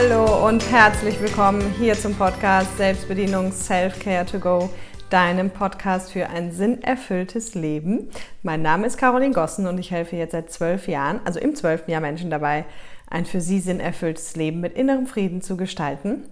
Hallo 0.00 0.46
und 0.46 0.70
herzlich 0.70 1.20
willkommen 1.20 1.74
hier 1.76 1.94
zum 1.94 2.14
Podcast 2.14 2.76
Selbstbedienung 2.76 3.50
Self-Care 3.50 4.26
to 4.26 4.38
Go, 4.38 4.70
deinem 5.10 5.50
Podcast 5.50 6.12
für 6.12 6.28
ein 6.28 6.52
sinnerfülltes 6.52 7.56
Leben. 7.56 8.08
Mein 8.44 8.62
Name 8.62 8.86
ist 8.86 8.96
Caroline 8.96 9.34
Gossen 9.34 9.66
und 9.66 9.76
ich 9.76 9.90
helfe 9.90 10.14
jetzt 10.14 10.30
seit 10.30 10.52
zwölf 10.52 10.86
Jahren, 10.86 11.18
also 11.24 11.40
im 11.40 11.56
zwölften 11.56 11.90
Jahr 11.90 12.00
Menschen 12.00 12.30
dabei, 12.30 12.64
ein 13.10 13.26
für 13.26 13.40
sie 13.40 13.58
sinnerfülltes 13.58 14.36
Leben 14.36 14.60
mit 14.60 14.74
innerem 14.74 15.08
Frieden 15.08 15.42
zu 15.42 15.56
gestalten. 15.56 16.22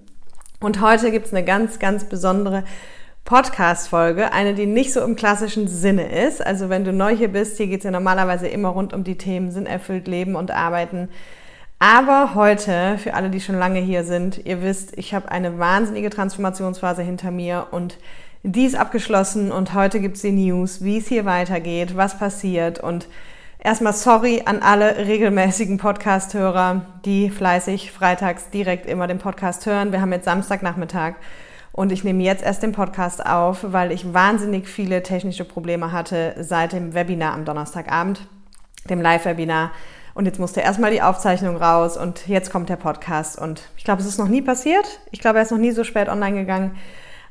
Und 0.60 0.80
heute 0.80 1.10
gibt 1.10 1.26
es 1.26 1.34
eine 1.34 1.44
ganz, 1.44 1.80
ganz 1.80 2.04
besondere 2.04 2.62
Podcast-Folge, 3.24 4.32
eine, 4.32 4.54
die 4.54 4.66
nicht 4.66 4.92
so 4.92 5.00
im 5.00 5.16
klassischen 5.16 5.66
Sinne 5.66 6.24
ist. 6.24 6.40
Also 6.40 6.68
wenn 6.68 6.84
du 6.84 6.92
neu 6.92 7.16
hier 7.16 7.32
bist, 7.32 7.56
hier 7.56 7.66
geht 7.66 7.78
es 7.78 7.84
ja 7.84 7.90
normalerweise 7.90 8.46
immer 8.46 8.68
rund 8.68 8.92
um 8.92 9.02
die 9.02 9.18
Themen 9.18 9.50
sinnerfüllt 9.50 10.06
Leben 10.06 10.36
und 10.36 10.52
Arbeiten 10.52 11.08
aber 11.78 12.34
heute, 12.34 12.96
für 12.98 13.14
alle, 13.14 13.30
die 13.30 13.40
schon 13.40 13.58
lange 13.58 13.80
hier 13.80 14.04
sind, 14.04 14.44
ihr 14.46 14.62
wisst, 14.62 14.96
ich 14.96 15.12
habe 15.14 15.30
eine 15.30 15.58
wahnsinnige 15.58 16.10
Transformationsphase 16.10 17.02
hinter 17.02 17.30
mir 17.30 17.68
und 17.70 17.98
die 18.42 18.64
ist 18.64 18.76
abgeschlossen 18.76 19.52
und 19.52 19.74
heute 19.74 20.00
gibt 20.00 20.16
es 20.16 20.22
die 20.22 20.32
News, 20.32 20.82
wie 20.82 20.98
es 20.98 21.08
hier 21.08 21.24
weitergeht, 21.24 21.96
was 21.96 22.18
passiert 22.18 22.78
und 22.78 23.08
erstmal 23.58 23.92
sorry 23.92 24.42
an 24.44 24.62
alle 24.62 24.96
regelmäßigen 25.06 25.78
Podcast-Hörer, 25.78 26.82
die 27.04 27.28
fleißig 27.28 27.90
freitags 27.92 28.50
direkt 28.50 28.86
immer 28.86 29.06
den 29.06 29.18
Podcast 29.18 29.66
hören. 29.66 29.92
Wir 29.92 30.00
haben 30.00 30.12
jetzt 30.12 30.24
Samstagnachmittag 30.24 31.16
und 31.72 31.92
ich 31.92 32.04
nehme 32.04 32.22
jetzt 32.22 32.42
erst 32.42 32.62
den 32.62 32.72
Podcast 32.72 33.26
auf, 33.26 33.58
weil 33.62 33.92
ich 33.92 34.14
wahnsinnig 34.14 34.68
viele 34.68 35.02
technische 35.02 35.44
Probleme 35.44 35.92
hatte 35.92 36.36
seit 36.40 36.72
dem 36.72 36.94
Webinar 36.94 37.34
am 37.34 37.44
Donnerstagabend, 37.44 38.20
dem 38.88 39.02
Live-Webinar 39.02 39.72
und 40.16 40.24
jetzt 40.24 40.40
musste 40.40 40.62
erstmal 40.62 40.90
die 40.90 41.02
Aufzeichnung 41.02 41.58
raus 41.58 41.98
und 41.98 42.26
jetzt 42.26 42.50
kommt 42.50 42.70
der 42.70 42.76
Podcast. 42.76 43.38
Und 43.38 43.68
ich 43.76 43.84
glaube, 43.84 44.00
es 44.00 44.08
ist 44.08 44.18
noch 44.18 44.28
nie 44.28 44.40
passiert. 44.40 44.98
Ich 45.10 45.20
glaube, 45.20 45.38
er 45.38 45.42
ist 45.42 45.50
noch 45.50 45.58
nie 45.58 45.72
so 45.72 45.84
spät 45.84 46.08
online 46.08 46.40
gegangen. 46.40 46.78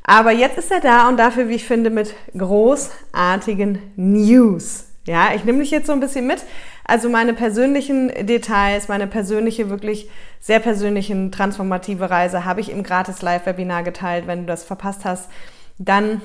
Aber 0.03 0.31
jetzt 0.31 0.59
ist 0.59 0.71
er 0.71 0.81
da 0.81 1.09
und 1.09 1.17
dafür, 1.17 1.49
wie 1.49 1.55
ich 1.55 1.65
finde, 1.65 1.89
mit 1.89 2.13
großartigen 2.37 3.79
News. 3.95 4.85
Ja, 5.07 5.29
ich 5.35 5.43
nehme 5.45 5.59
dich 5.59 5.71
jetzt 5.71 5.87
so 5.87 5.93
ein 5.93 5.99
bisschen 5.99 6.27
mit. 6.27 6.43
Also 6.83 7.09
meine 7.09 7.33
persönlichen 7.33 8.09
Details, 8.27 8.87
meine 8.87 9.07
persönliche, 9.07 9.71
wirklich 9.71 10.07
sehr 10.39 10.59
persönlichen 10.59 11.31
transformative 11.31 12.11
Reise 12.11 12.45
habe 12.45 12.61
ich 12.61 12.71
im 12.71 12.83
gratis 12.83 13.23
Live-Webinar 13.23 13.81
geteilt. 13.81 14.27
Wenn 14.27 14.41
du 14.41 14.45
das 14.45 14.63
verpasst 14.63 15.05
hast, 15.05 15.27
dann 15.79 16.21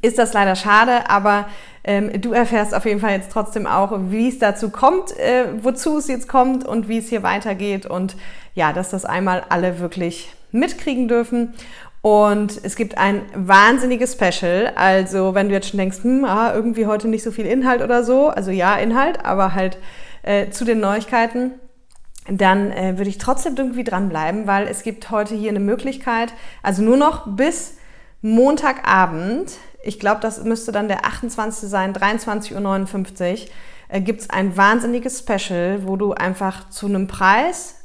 ist 0.00 0.18
das 0.18 0.32
leider 0.32 0.54
schade, 0.54 1.10
aber 1.10 1.46
ähm, 1.84 2.20
du 2.20 2.32
erfährst 2.32 2.74
auf 2.74 2.84
jeden 2.84 3.00
Fall 3.00 3.12
jetzt 3.12 3.32
trotzdem 3.32 3.66
auch, 3.66 3.92
wie 4.10 4.28
es 4.28 4.38
dazu 4.38 4.70
kommt, 4.70 5.16
äh, 5.18 5.46
wozu 5.62 5.98
es 5.98 6.08
jetzt 6.08 6.28
kommt 6.28 6.66
und 6.66 6.88
wie 6.88 6.98
es 6.98 7.08
hier 7.08 7.22
weitergeht 7.22 7.86
und 7.86 8.16
ja, 8.54 8.72
dass 8.72 8.90
das 8.90 9.04
einmal 9.04 9.44
alle 9.48 9.80
wirklich 9.80 10.32
mitkriegen 10.52 11.08
dürfen. 11.08 11.54
Und 12.00 12.60
es 12.62 12.76
gibt 12.76 12.96
ein 12.96 13.22
wahnsinniges 13.34 14.12
Special. 14.12 14.72
Also, 14.76 15.34
wenn 15.34 15.48
du 15.48 15.54
jetzt 15.54 15.68
schon 15.68 15.78
denkst, 15.78 15.98
hm, 16.02 16.24
ah, 16.24 16.52
irgendwie 16.54 16.86
heute 16.86 17.08
nicht 17.08 17.24
so 17.24 17.32
viel 17.32 17.46
Inhalt 17.46 17.82
oder 17.82 18.04
so, 18.04 18.28
also 18.28 18.50
ja, 18.50 18.76
Inhalt, 18.76 19.24
aber 19.24 19.54
halt 19.54 19.78
äh, 20.22 20.50
zu 20.50 20.64
den 20.64 20.78
Neuigkeiten, 20.78 21.52
dann 22.30 22.70
äh, 22.70 22.98
würde 22.98 23.10
ich 23.10 23.18
trotzdem 23.18 23.54
irgendwie 23.56 23.84
dranbleiben, 23.84 24.46
weil 24.46 24.68
es 24.68 24.82
gibt 24.82 25.10
heute 25.10 25.34
hier 25.34 25.50
eine 25.50 25.60
Möglichkeit, 25.60 26.34
also 26.62 26.82
nur 26.82 26.96
noch 26.96 27.26
bis 27.26 27.78
Montagabend 28.20 29.52
ich 29.82 30.00
glaube, 30.00 30.20
das 30.20 30.42
müsste 30.44 30.72
dann 30.72 30.88
der 30.88 31.04
28. 31.04 31.68
sein, 31.68 31.94
23.59 31.94 33.32
Uhr, 33.32 33.48
äh, 33.88 34.00
gibt 34.00 34.20
es 34.22 34.30
ein 34.30 34.56
wahnsinniges 34.56 35.20
Special, 35.20 35.86
wo 35.86 35.96
du 35.96 36.12
einfach 36.12 36.68
zu 36.70 36.86
einem 36.86 37.06
Preis 37.06 37.76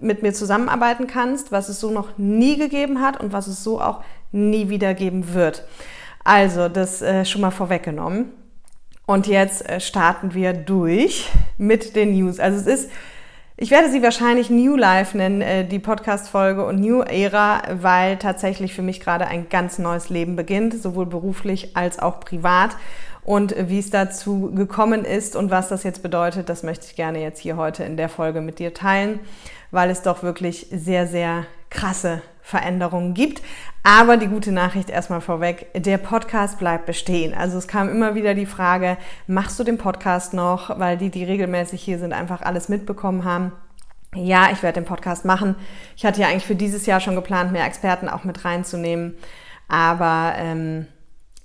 mit 0.00 0.22
mir 0.22 0.32
zusammenarbeiten 0.32 1.06
kannst, 1.06 1.52
was 1.52 1.68
es 1.68 1.78
so 1.80 1.90
noch 1.90 2.18
nie 2.18 2.56
gegeben 2.56 3.00
hat 3.00 3.20
und 3.20 3.32
was 3.32 3.46
es 3.46 3.62
so 3.62 3.80
auch 3.80 4.02
nie 4.32 4.68
wieder 4.68 4.94
geben 4.94 5.34
wird. 5.34 5.64
Also, 6.24 6.68
das 6.68 7.02
äh, 7.02 7.24
schon 7.24 7.40
mal 7.40 7.50
vorweggenommen. 7.50 8.32
Und 9.06 9.26
jetzt 9.26 9.68
äh, 9.68 9.80
starten 9.80 10.34
wir 10.34 10.52
durch 10.52 11.28
mit 11.58 11.96
den 11.96 12.12
News. 12.12 12.38
Also 12.38 12.58
es 12.58 12.66
ist 12.66 12.90
ich 13.56 13.70
werde 13.70 13.90
sie 13.90 14.02
wahrscheinlich 14.02 14.50
New 14.50 14.76
Life 14.76 15.16
nennen, 15.16 15.42
äh, 15.42 15.66
die 15.66 15.78
Podcast-Folge 15.78 16.64
und 16.64 16.80
New 16.80 17.02
Era, 17.02 17.62
weil 17.80 18.16
tatsächlich 18.16 18.74
für 18.74 18.82
mich 18.82 19.00
gerade 19.00 19.26
ein 19.26 19.48
ganz 19.48 19.78
neues 19.78 20.08
Leben 20.08 20.36
beginnt, 20.36 20.80
sowohl 20.80 21.06
beruflich 21.06 21.76
als 21.76 21.98
auch 21.98 22.20
privat. 22.20 22.70
Und 23.24 23.54
wie 23.56 23.78
es 23.78 23.90
dazu 23.90 24.50
gekommen 24.52 25.04
ist 25.04 25.36
und 25.36 25.50
was 25.50 25.68
das 25.68 25.84
jetzt 25.84 26.02
bedeutet, 26.02 26.48
das 26.48 26.64
möchte 26.64 26.86
ich 26.86 26.96
gerne 26.96 27.20
jetzt 27.20 27.40
hier 27.40 27.56
heute 27.56 27.84
in 27.84 27.96
der 27.96 28.08
Folge 28.08 28.40
mit 28.40 28.58
dir 28.58 28.74
teilen, 28.74 29.20
weil 29.70 29.90
es 29.90 30.02
doch 30.02 30.24
wirklich 30.24 30.66
sehr, 30.72 31.06
sehr 31.06 31.46
krasse 31.70 32.20
Veränderungen 32.42 33.14
gibt. 33.14 33.40
Aber 33.82 34.16
die 34.16 34.26
gute 34.26 34.52
Nachricht 34.52 34.90
erstmal 34.90 35.20
vorweg, 35.20 35.68
der 35.74 35.98
Podcast 35.98 36.58
bleibt 36.58 36.86
bestehen. 36.86 37.34
Also 37.34 37.58
es 37.58 37.68
kam 37.68 37.88
immer 37.88 38.14
wieder 38.14 38.34
die 38.34 38.46
Frage, 38.46 38.98
machst 39.26 39.58
du 39.58 39.64
den 39.64 39.78
Podcast 39.78 40.34
noch? 40.34 40.78
Weil 40.78 40.98
die, 40.98 41.10
die 41.10 41.24
regelmäßig 41.24 41.82
hier 41.82 41.98
sind, 41.98 42.12
einfach 42.12 42.42
alles 42.42 42.68
mitbekommen 42.68 43.24
haben. 43.24 43.52
Ja, 44.14 44.50
ich 44.52 44.62
werde 44.62 44.80
den 44.80 44.86
Podcast 44.86 45.24
machen. 45.24 45.56
Ich 45.96 46.04
hatte 46.04 46.20
ja 46.20 46.28
eigentlich 46.28 46.46
für 46.46 46.54
dieses 46.54 46.84
Jahr 46.84 47.00
schon 47.00 47.14
geplant, 47.14 47.50
mehr 47.50 47.64
Experten 47.64 48.08
auch 48.08 48.24
mit 48.24 48.44
reinzunehmen. 48.44 49.14
Aber 49.68 50.34
ähm, 50.36 50.86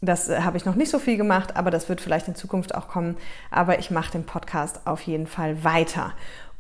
das 0.02 0.30
habe 0.30 0.58
ich 0.58 0.66
noch 0.66 0.76
nicht 0.76 0.92
so 0.92 1.00
viel 1.00 1.18
gemacht, 1.18 1.56
aber 1.56 1.72
das 1.72 1.90
wird 1.90 2.02
vielleicht 2.02 2.28
in 2.28 2.36
Zukunft 2.36 2.76
auch 2.76 2.88
kommen. 2.88 3.18
Aber 3.50 3.80
ich 3.80 3.90
mache 3.90 4.12
den 4.12 4.26
Podcast 4.26 4.86
auf 4.86 5.02
jeden 5.02 5.28
Fall 5.28 5.64
weiter. 5.64 6.14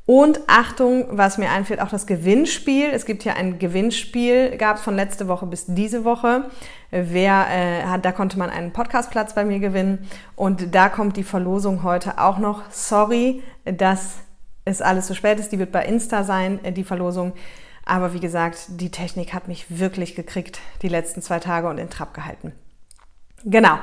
Und 0.08 0.40
Achtung, 0.48 1.06
was 1.18 1.38
mir 1.38 1.52
einfällt, 1.52 1.82
auch 1.82 1.90
das 1.90 2.08
Gewinnspiel. 2.08 2.90
Es 2.94 3.06
gibt 3.06 3.26
ja 3.26 3.34
ein 3.34 3.60
Gewinnspiel, 3.60 4.56
gab 4.58 4.78
es 4.78 4.82
von 4.82 4.96
letzte 4.96 5.28
Woche 5.28 5.46
bis 5.46 5.66
diese 5.68 6.06
Woche. 6.06 6.46
Wer 6.92 7.48
äh, 7.52 7.84
hat, 7.84 8.06
da 8.06 8.14
konnte 8.14 8.40
man 8.40 8.50
einen 8.50 8.72
Podcastplatz 8.72 9.36
bei 9.36 9.44
mir 9.44 9.60
gewinnen. 9.60 10.08
Und 10.38 10.74
da 10.74 10.88
kommt 10.88 11.18
die 11.18 11.26
Verlosung 11.26 11.84
heute 11.84 12.20
auch 12.20 12.38
noch. 12.38 12.62
Sorry, 12.72 13.44
dass 13.66 14.20
es 14.64 14.82
alles 14.82 15.08
so 15.08 15.14
spät 15.14 15.42
ist. 15.42 15.52
Die 15.52 15.60
wird 15.60 15.74
bei 15.74 15.84
Insta 15.86 16.24
sein, 16.24 16.64
äh, 16.64 16.72
die 16.72 16.86
Verlosung. 16.86 17.34
Aber 17.84 18.14
wie 18.14 18.22
gesagt, 18.22 18.80
die 18.80 18.92
Technik 18.92 19.34
hat 19.34 19.50
mich 19.50 19.66
wirklich 19.78 20.16
gekriegt 20.16 20.62
die 20.84 20.88
letzten 20.88 21.22
zwei 21.22 21.40
Tage 21.40 21.68
und 21.68 21.80
in 21.80 21.90
Trab 21.90 22.14
gehalten. 22.14 22.54
Genau. 23.44 23.78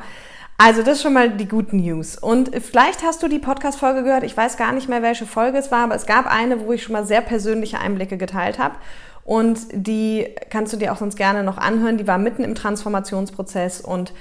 Also 0.57 0.83
das 0.83 0.97
ist 0.97 1.03
schon 1.03 1.13
mal 1.13 1.31
die 1.31 1.49
guten 1.49 1.79
News. 1.79 2.17
Und 2.17 2.51
vielleicht 2.63 3.03
hast 3.03 3.23
du 3.23 3.29
die 3.29 3.39
Podcast-Folge 3.39 4.05
gehört. 4.05 4.23
Ich 4.23 4.37
weiß 4.37 4.57
gar 4.57 4.73
nicht 4.73 4.89
mehr, 4.89 5.03
welche 5.03 5.27
Folge 5.27 5.59
es 5.59 5.71
war, 5.71 5.85
aber 5.85 5.95
es 5.95 6.07
gab 6.07 6.27
eine, 6.27 6.61
wo 6.61 6.73
ich 6.73 6.83
schon 6.83 6.93
mal 6.93 7.05
sehr 7.05 7.21
persönliche 7.21 7.81
Einblicke 7.81 8.17
geteilt 8.17 8.59
habe. 8.59 8.77
Und 9.25 9.61
die 9.73 10.29
kannst 10.51 10.73
du 10.73 10.77
dir 10.77 10.93
auch 10.93 10.99
sonst 10.99 11.17
gerne 11.17 11.43
noch 11.43 11.59
anhören. 11.59 11.99
Die 11.99 12.07
war 12.07 12.19
mitten 12.19 12.45
im 12.45 12.55
Transformationsprozess 12.55 13.81
und 13.81 14.13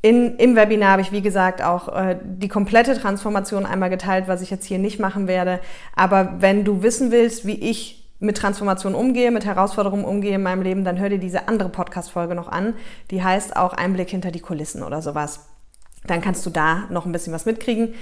in, 0.00 0.36
Im 0.36 0.54
Webinar 0.54 0.92
habe 0.92 1.02
ich, 1.02 1.10
wie 1.10 1.22
gesagt, 1.22 1.60
auch 1.60 1.88
äh, 1.88 2.16
die 2.22 2.46
komplette 2.46 2.96
Transformation 2.96 3.66
einmal 3.66 3.90
geteilt, 3.90 4.28
was 4.28 4.42
ich 4.42 4.50
jetzt 4.50 4.64
hier 4.64 4.78
nicht 4.78 5.00
machen 5.00 5.26
werde. 5.26 5.58
Aber 5.96 6.36
wenn 6.38 6.64
du 6.64 6.82
wissen 6.82 7.10
willst, 7.10 7.46
wie 7.46 7.56
ich 7.56 8.08
mit 8.20 8.36
Transformation 8.36 8.94
umgehe, 8.94 9.32
mit 9.32 9.44
Herausforderungen 9.44 10.04
umgehe 10.04 10.36
in 10.36 10.42
meinem 10.42 10.62
Leben, 10.62 10.84
dann 10.84 11.00
hör 11.00 11.08
dir 11.08 11.18
diese 11.18 11.48
andere 11.48 11.68
Podcast-Folge 11.68 12.36
noch 12.36 12.48
an. 12.48 12.74
Die 13.10 13.24
heißt 13.24 13.56
auch 13.56 13.72
Einblick 13.72 14.10
hinter 14.10 14.30
die 14.30 14.40
Kulissen 14.40 14.84
oder 14.84 15.02
sowas. 15.02 15.48
Dann 16.10 16.20
kannst 16.20 16.44
du 16.46 16.50
da 16.50 16.84
noch 16.90 17.06
ein 17.06 17.12
bisschen 17.12 17.32
was 17.32 17.46
mitkriegen. 17.46 17.94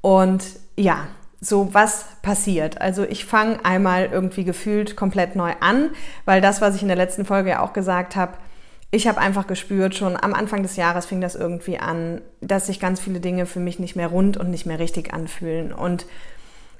Und 0.00 0.44
ja, 0.76 1.08
so 1.40 1.72
was 1.72 2.06
passiert. 2.22 2.80
Also 2.80 3.04
ich 3.04 3.24
fange 3.24 3.64
einmal 3.64 4.08
irgendwie 4.12 4.44
gefühlt 4.44 4.96
komplett 4.96 5.36
neu 5.36 5.52
an, 5.60 5.90
weil 6.24 6.40
das, 6.40 6.60
was 6.60 6.74
ich 6.74 6.82
in 6.82 6.88
der 6.88 6.96
letzten 6.96 7.24
Folge 7.24 7.50
ja 7.50 7.60
auch 7.60 7.72
gesagt 7.72 8.16
habe, 8.16 8.34
ich 8.90 9.06
habe 9.06 9.20
einfach 9.20 9.46
gespürt, 9.46 9.94
schon 9.94 10.16
am 10.16 10.32
Anfang 10.32 10.62
des 10.62 10.76
Jahres 10.76 11.04
fing 11.04 11.20
das 11.20 11.34
irgendwie 11.34 11.78
an, 11.78 12.22
dass 12.40 12.66
sich 12.66 12.80
ganz 12.80 13.00
viele 13.00 13.20
Dinge 13.20 13.44
für 13.44 13.60
mich 13.60 13.78
nicht 13.78 13.96
mehr 13.96 14.08
rund 14.08 14.38
und 14.38 14.50
nicht 14.50 14.64
mehr 14.64 14.78
richtig 14.78 15.12
anfühlen. 15.12 15.72
Und 15.72 16.06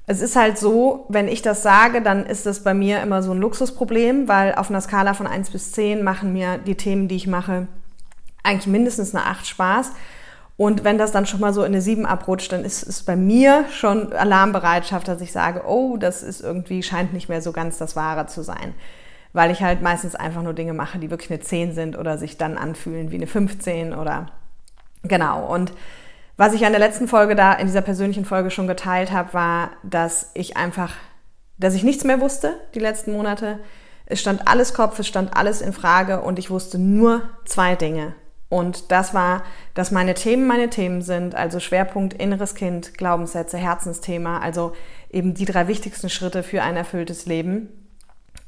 es 0.07 0.21
ist 0.21 0.35
halt 0.35 0.57
so, 0.57 1.05
wenn 1.09 1.27
ich 1.27 1.43
das 1.43 1.61
sage, 1.61 2.01
dann 2.01 2.25
ist 2.25 2.47
das 2.47 2.63
bei 2.63 2.73
mir 2.73 2.99
immer 3.03 3.21
so 3.21 3.31
ein 3.31 3.37
Luxusproblem, 3.37 4.27
weil 4.27 4.55
auf 4.55 4.71
einer 4.71 4.81
Skala 4.81 5.13
von 5.13 5.27
1 5.27 5.51
bis 5.51 5.71
10 5.73 6.03
machen 6.03 6.33
mir 6.33 6.57
die 6.57 6.73
Themen, 6.73 7.07
die 7.07 7.15
ich 7.15 7.27
mache, 7.27 7.67
eigentlich 8.41 8.65
mindestens 8.65 9.13
eine 9.13 9.27
8 9.27 9.45
Spaß. 9.45 9.91
Und 10.59 10.83
wenn 10.83 10.97
das 10.97 11.13
dann 11.13 11.25
schon 11.25 11.39
mal 11.39 11.53
so 11.53 11.61
in 11.61 11.67
eine 11.67 11.79
7 11.79 12.05
abrutscht, 12.05 12.51
dann 12.51 12.65
ist 12.65 12.83
es 12.83 13.03
bei 13.03 13.15
mir 13.15 13.63
schon 13.71 14.11
Alarmbereitschaft, 14.11 15.07
dass 15.07 15.21
ich 15.21 15.31
sage, 15.31 15.63
oh, 15.65 15.95
das 15.95 16.21
ist 16.21 16.41
irgendwie, 16.41 16.83
scheint 16.83 17.13
nicht 17.13 17.29
mehr 17.29 17.41
so 17.41 17.53
ganz 17.53 17.77
das 17.77 17.95
Wahre 17.95 18.25
zu 18.25 18.43
sein. 18.43 18.75
Weil 19.31 19.51
ich 19.51 19.63
halt 19.63 19.81
meistens 19.81 20.15
einfach 20.15 20.43
nur 20.43 20.53
Dinge 20.53 20.73
mache, 20.73 20.99
die 20.99 21.09
wirklich 21.09 21.31
eine 21.31 21.39
10 21.39 21.73
sind 21.73 21.97
oder 21.97 22.17
sich 22.17 22.35
dann 22.35 22.57
anfühlen 22.57 23.09
wie 23.09 23.15
eine 23.15 23.25
15 23.25 23.93
oder 23.93 24.33
genau. 25.01 25.45
Und 25.45 25.71
was 26.35 26.53
ich 26.53 26.65
an 26.65 26.73
der 26.73 26.81
letzten 26.81 27.07
Folge 27.07 27.35
da, 27.35 27.53
in 27.53 27.67
dieser 27.67 27.79
persönlichen 27.79 28.25
Folge 28.25 28.51
schon 28.51 28.67
geteilt 28.67 29.13
habe, 29.13 29.33
war, 29.33 29.69
dass 29.83 30.31
ich 30.33 30.57
einfach, 30.57 30.91
dass 31.57 31.73
ich 31.73 31.83
nichts 31.83 32.03
mehr 32.03 32.19
wusste 32.19 32.59
die 32.75 32.79
letzten 32.79 33.13
Monate. 33.13 33.59
Es 34.05 34.19
stand 34.19 34.49
alles 34.49 34.73
Kopf, 34.73 34.99
es 34.99 35.07
stand 35.07 35.37
alles 35.37 35.61
in 35.61 35.71
Frage 35.71 36.19
und 36.19 36.37
ich 36.37 36.49
wusste 36.49 36.77
nur 36.77 37.21
zwei 37.45 37.75
Dinge. 37.75 38.13
Und 38.49 38.91
das 38.91 39.13
war, 39.13 39.43
dass 39.75 39.91
meine 39.91 40.15
Themen 40.15 40.47
meine 40.47 40.69
Themen 40.69 41.01
sind, 41.03 41.35
also 41.35 41.59
Schwerpunkt 41.59 42.15
inneres 42.15 42.55
Kind, 42.55 42.97
Glaubenssätze, 42.97 43.57
Herzensthema, 43.57 44.39
also 44.39 44.73
eben 45.11 45.35
die 45.35 45.45
drei 45.45 45.67
wichtigsten 45.67 46.09
Schritte 46.09 46.41
für 46.43 46.63
ein 46.63 46.75
erfülltes 46.75 47.25
Leben. 47.25 47.69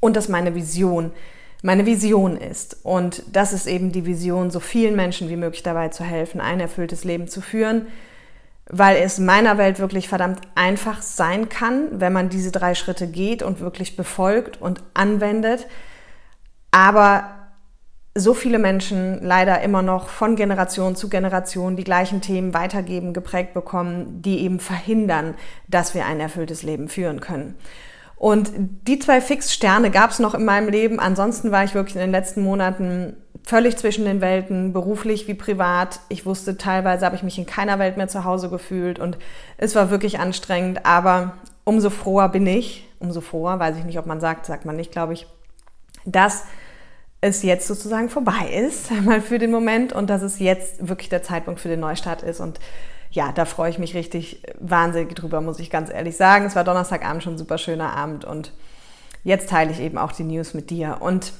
und 0.00 0.16
dass 0.16 0.28
meine 0.28 0.56
Vision 0.56 1.12
meine 1.62 1.86
Vision 1.86 2.36
ist. 2.36 2.78
Und 2.82 3.22
das 3.32 3.52
ist 3.52 3.66
eben 3.66 3.92
die 3.92 4.04
Vision, 4.04 4.50
so 4.50 4.60
vielen 4.60 4.96
Menschen 4.96 5.30
wie 5.30 5.36
möglich 5.36 5.62
dabei 5.62 5.88
zu 5.88 6.04
helfen, 6.04 6.40
ein 6.40 6.60
erfülltes 6.60 7.04
Leben 7.04 7.28
zu 7.28 7.40
führen, 7.40 7.86
weil 8.68 8.96
es 8.96 9.18
in 9.18 9.24
meiner 9.24 9.58
Welt 9.58 9.78
wirklich 9.78 10.08
verdammt 10.08 10.40
einfach 10.54 11.02
sein 11.02 11.48
kann, 11.48 12.00
wenn 12.00 12.12
man 12.12 12.28
diese 12.28 12.50
drei 12.50 12.74
Schritte 12.74 13.06
geht 13.06 13.42
und 13.42 13.60
wirklich 13.60 13.96
befolgt 13.96 14.60
und 14.60 14.82
anwendet. 14.94 15.66
Aber 16.72 17.41
so 18.14 18.34
viele 18.34 18.58
Menschen 18.58 19.22
leider 19.22 19.62
immer 19.62 19.80
noch 19.80 20.08
von 20.08 20.36
Generation 20.36 20.96
zu 20.96 21.08
Generation 21.08 21.76
die 21.76 21.84
gleichen 21.84 22.20
Themen 22.20 22.52
weitergeben, 22.52 23.14
geprägt 23.14 23.54
bekommen, 23.54 24.20
die 24.20 24.40
eben 24.40 24.60
verhindern, 24.60 25.34
dass 25.68 25.94
wir 25.94 26.04
ein 26.04 26.20
erfülltes 26.20 26.62
Leben 26.62 26.88
führen 26.88 27.20
können. 27.20 27.54
Und 28.16 28.52
die 28.86 28.98
zwei 28.98 29.20
Fixsterne 29.20 29.90
gab 29.90 30.10
es 30.10 30.18
noch 30.18 30.34
in 30.34 30.44
meinem 30.44 30.68
Leben. 30.68 31.00
Ansonsten 31.00 31.50
war 31.50 31.64
ich 31.64 31.74
wirklich 31.74 31.96
in 31.96 32.02
den 32.02 32.12
letzten 32.12 32.42
Monaten 32.42 33.16
völlig 33.44 33.76
zwischen 33.76 34.04
den 34.04 34.20
Welten, 34.20 34.72
beruflich 34.72 35.26
wie 35.26 35.34
privat. 35.34 35.98
Ich 36.08 36.24
wusste, 36.24 36.56
teilweise 36.56 37.04
habe 37.04 37.16
ich 37.16 37.24
mich 37.24 37.38
in 37.38 37.46
keiner 37.46 37.78
Welt 37.78 37.96
mehr 37.96 38.08
zu 38.08 38.24
Hause 38.24 38.48
gefühlt 38.48 38.98
und 38.98 39.18
es 39.56 39.74
war 39.74 39.90
wirklich 39.90 40.20
anstrengend. 40.20 40.86
Aber 40.86 41.32
umso 41.64 41.90
froher 41.90 42.28
bin 42.28 42.46
ich, 42.46 42.88
umso 43.00 43.20
froher, 43.20 43.58
weiß 43.58 43.76
ich 43.78 43.84
nicht, 43.84 43.98
ob 43.98 44.06
man 44.06 44.20
sagt, 44.20 44.46
sagt 44.46 44.66
man 44.66 44.76
nicht, 44.76 44.92
glaube 44.92 45.14
ich, 45.14 45.26
dass 46.04 46.44
es 47.22 47.42
jetzt 47.42 47.66
sozusagen 47.66 48.10
vorbei 48.10 48.50
ist, 48.52 48.90
einmal 48.92 49.22
für 49.22 49.38
den 49.38 49.50
Moment 49.50 49.94
und 49.94 50.10
dass 50.10 50.20
es 50.20 50.38
jetzt 50.38 50.86
wirklich 50.86 51.08
der 51.08 51.22
Zeitpunkt 51.22 51.60
für 51.60 51.68
den 51.68 51.80
Neustart 51.80 52.22
ist 52.22 52.40
und 52.40 52.60
ja, 53.10 53.30
da 53.30 53.44
freue 53.44 53.70
ich 53.70 53.78
mich 53.78 53.94
richtig 53.94 54.42
wahnsinnig 54.58 55.14
drüber, 55.14 55.42
muss 55.42 55.58
ich 55.58 55.68
ganz 55.68 55.90
ehrlich 55.90 56.16
sagen. 56.16 56.46
Es 56.46 56.56
war 56.56 56.64
Donnerstagabend 56.64 57.22
schon 57.22 57.34
ein 57.34 57.38
super 57.38 57.58
schöner 57.58 57.94
Abend 57.94 58.24
und 58.24 58.52
jetzt 59.22 59.50
teile 59.50 59.70
ich 59.70 59.80
eben 59.80 59.98
auch 59.98 60.12
die 60.12 60.24
News 60.24 60.54
mit 60.54 60.70
dir. 60.70 60.96
Und 61.00 61.34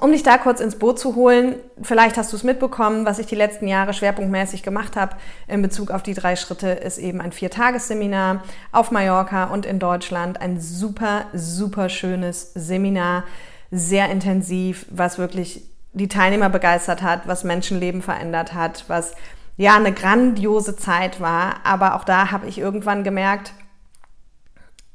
um 0.00 0.12
dich 0.12 0.22
da 0.22 0.38
kurz 0.38 0.60
ins 0.60 0.78
Boot 0.78 1.00
zu 1.00 1.16
holen, 1.16 1.56
vielleicht 1.82 2.16
hast 2.16 2.32
du 2.32 2.36
es 2.36 2.44
mitbekommen, 2.44 3.06
was 3.06 3.18
ich 3.18 3.26
die 3.26 3.34
letzten 3.34 3.66
Jahre 3.66 3.92
schwerpunktmäßig 3.92 4.62
gemacht 4.62 4.94
habe 4.94 5.16
in 5.48 5.62
Bezug 5.62 5.90
auf 5.90 6.04
die 6.04 6.14
drei 6.14 6.36
Schritte, 6.36 6.68
ist 6.68 6.98
eben 6.98 7.20
ein 7.20 7.32
Viertagesseminar 7.32 8.44
auf 8.70 8.92
Mallorca 8.92 9.44
und 9.44 9.66
in 9.66 9.80
Deutschland. 9.80 10.40
Ein 10.40 10.60
super, 10.60 11.24
super 11.34 11.88
schönes 11.88 12.52
Seminar, 12.54 13.24
sehr 13.70 14.08
intensiv, 14.10 14.86
was 14.90 15.18
wirklich 15.18 15.62
die 15.92 16.08
Teilnehmer 16.08 16.48
begeistert 16.48 17.02
hat, 17.02 17.26
was 17.26 17.44
Menschenleben 17.44 18.02
verändert 18.02 18.54
hat, 18.54 18.84
was 18.88 19.14
ja 19.56 19.76
eine 19.76 19.92
grandiose 19.92 20.76
Zeit 20.76 21.20
war. 21.20 21.64
Aber 21.64 21.96
auch 21.96 22.04
da 22.04 22.30
habe 22.30 22.48
ich 22.48 22.58
irgendwann 22.58 23.04
gemerkt, 23.04 23.52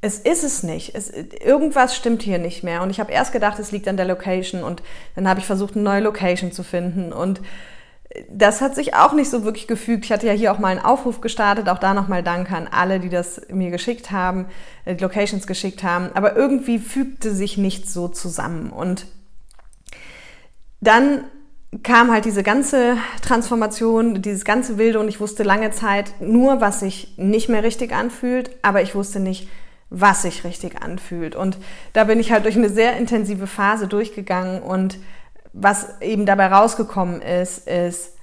es 0.02 0.20
ist 0.20 0.44
es 0.44 0.64
nicht. 0.64 0.94
Es, 0.94 1.10
irgendwas 1.10 1.96
stimmt 1.96 2.22
hier 2.22 2.38
nicht 2.38 2.64
mehr. 2.64 2.82
Und 2.82 2.90
ich 2.92 3.00
habe 3.00 3.12
erst 3.12 3.32
gedacht, 3.32 3.58
es 3.60 3.72
liegt 3.72 3.88
an 3.88 3.98
der 3.98 4.06
Location. 4.06 4.64
Und 4.64 4.84
dann 5.16 5.28
habe 5.28 5.40
ich 5.40 5.46
versucht, 5.46 5.76
eine 5.76 5.84
neue 5.84 6.02
Location 6.02 6.52
zu 6.52 6.64
finden. 6.64 7.12
Und 7.12 7.42
das 8.30 8.62
hat 8.62 8.76
sich 8.76 8.94
auch 8.94 9.14
nicht 9.14 9.30
so 9.30 9.44
wirklich 9.44 9.68
gefügt. 9.68 10.06
Ich 10.06 10.12
hatte 10.12 10.28
ja 10.28 10.34
hier 10.34 10.52
auch 10.52 10.60
mal 10.60 10.70
einen 10.70 10.86
Aufruf 10.86 11.22
gestartet. 11.22 11.70
Auch 11.70 11.80
da 11.80 11.94
nochmal 11.94 12.24
Danke 12.24 12.56
an 12.56 12.68
alle, 12.70 13.00
die 13.00 13.10
das 13.10 13.42
mir 13.50 13.72
geschickt 13.72 14.12
haben, 14.12 14.46
die 14.86 15.02
Locations 15.02 15.48
geschickt 15.48 15.84
haben. 15.84 16.10
Aber 16.14 16.36
irgendwie 16.36 16.80
fügte 16.80 17.34
sich 17.34 17.58
nichts 17.58 17.94
so 17.94 18.08
zusammen. 18.08 18.70
Und 18.70 19.06
dann 20.82 21.26
kam 21.84 22.12
halt 22.12 22.26
diese 22.26 22.44
ganze 22.44 22.98
Transformation, 23.22 24.22
dieses 24.22 24.46
ganze 24.46 24.78
Wilde 24.78 25.00
und 25.00 25.08
ich 25.08 25.20
wusste 25.20 25.44
lange 25.44 25.72
Zeit 25.72 26.14
nur, 26.22 26.62
was 26.62 26.80
sich 26.80 27.16
nicht 27.18 27.50
mehr 27.50 27.64
richtig 27.64 27.94
anfühlt, 27.94 28.52
aber 28.62 28.82
ich 28.82 28.96
wusste 28.96 29.20
nicht, 29.20 29.50
was 29.90 30.22
sich 30.22 30.44
richtig 30.44 30.82
anfühlt. 30.82 31.36
Und 31.36 31.58
da 31.94 32.06
bin 32.06 32.20
ich 32.20 32.32
halt 32.32 32.46
durch 32.46 32.56
eine 32.56 32.70
sehr 32.70 32.96
intensive 32.98 33.48
Phase 33.48 33.88
durchgegangen 33.88 34.62
und 34.62 34.98
was 35.58 36.02
eben 36.02 36.26
dabei 36.26 36.48
rausgekommen 36.48 37.22
ist, 37.22 37.66
ist, 37.68 38.18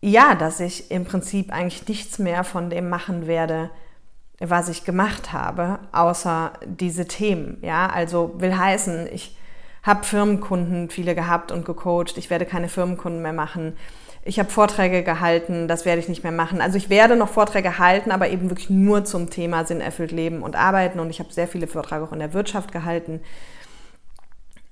ja, 0.00 0.36
dass 0.36 0.60
ich 0.60 0.92
im 0.92 1.04
Prinzip 1.04 1.52
eigentlich 1.52 1.88
nichts 1.88 2.20
mehr 2.20 2.44
von 2.44 2.70
dem 2.70 2.88
machen 2.88 3.26
werde, 3.26 3.70
was 4.38 4.68
ich 4.68 4.84
gemacht 4.84 5.32
habe, 5.32 5.80
außer 5.90 6.52
diese 6.64 7.08
Themen. 7.08 7.58
Ja, 7.62 7.88
also 7.88 8.34
will 8.38 8.56
heißen, 8.56 9.08
ich 9.12 9.36
habe 9.82 10.04
Firmenkunden 10.04 10.88
viele 10.88 11.16
gehabt 11.16 11.50
und 11.50 11.64
gecoacht. 11.64 12.16
Ich 12.16 12.30
werde 12.30 12.46
keine 12.46 12.68
Firmenkunden 12.68 13.22
mehr 13.22 13.32
machen. 13.32 13.76
Ich 14.22 14.38
habe 14.38 14.50
Vorträge 14.50 15.02
gehalten, 15.02 15.66
das 15.66 15.84
werde 15.84 16.00
ich 16.00 16.08
nicht 16.08 16.22
mehr 16.22 16.32
machen. 16.32 16.60
Also 16.60 16.76
ich 16.76 16.90
werde 16.90 17.16
noch 17.16 17.28
Vorträge 17.28 17.78
halten, 17.78 18.12
aber 18.12 18.28
eben 18.28 18.50
wirklich 18.50 18.70
nur 18.70 19.04
zum 19.04 19.30
Thema 19.30 19.64
Sinn 19.64 19.80
erfüllt 19.80 20.12
Leben 20.12 20.42
und 20.42 20.54
Arbeiten. 20.54 21.00
Und 21.00 21.10
ich 21.10 21.18
habe 21.18 21.32
sehr 21.32 21.48
viele 21.48 21.66
Vorträge 21.66 22.04
auch 22.04 22.12
in 22.12 22.20
der 22.20 22.34
Wirtschaft 22.34 22.70
gehalten. 22.70 23.20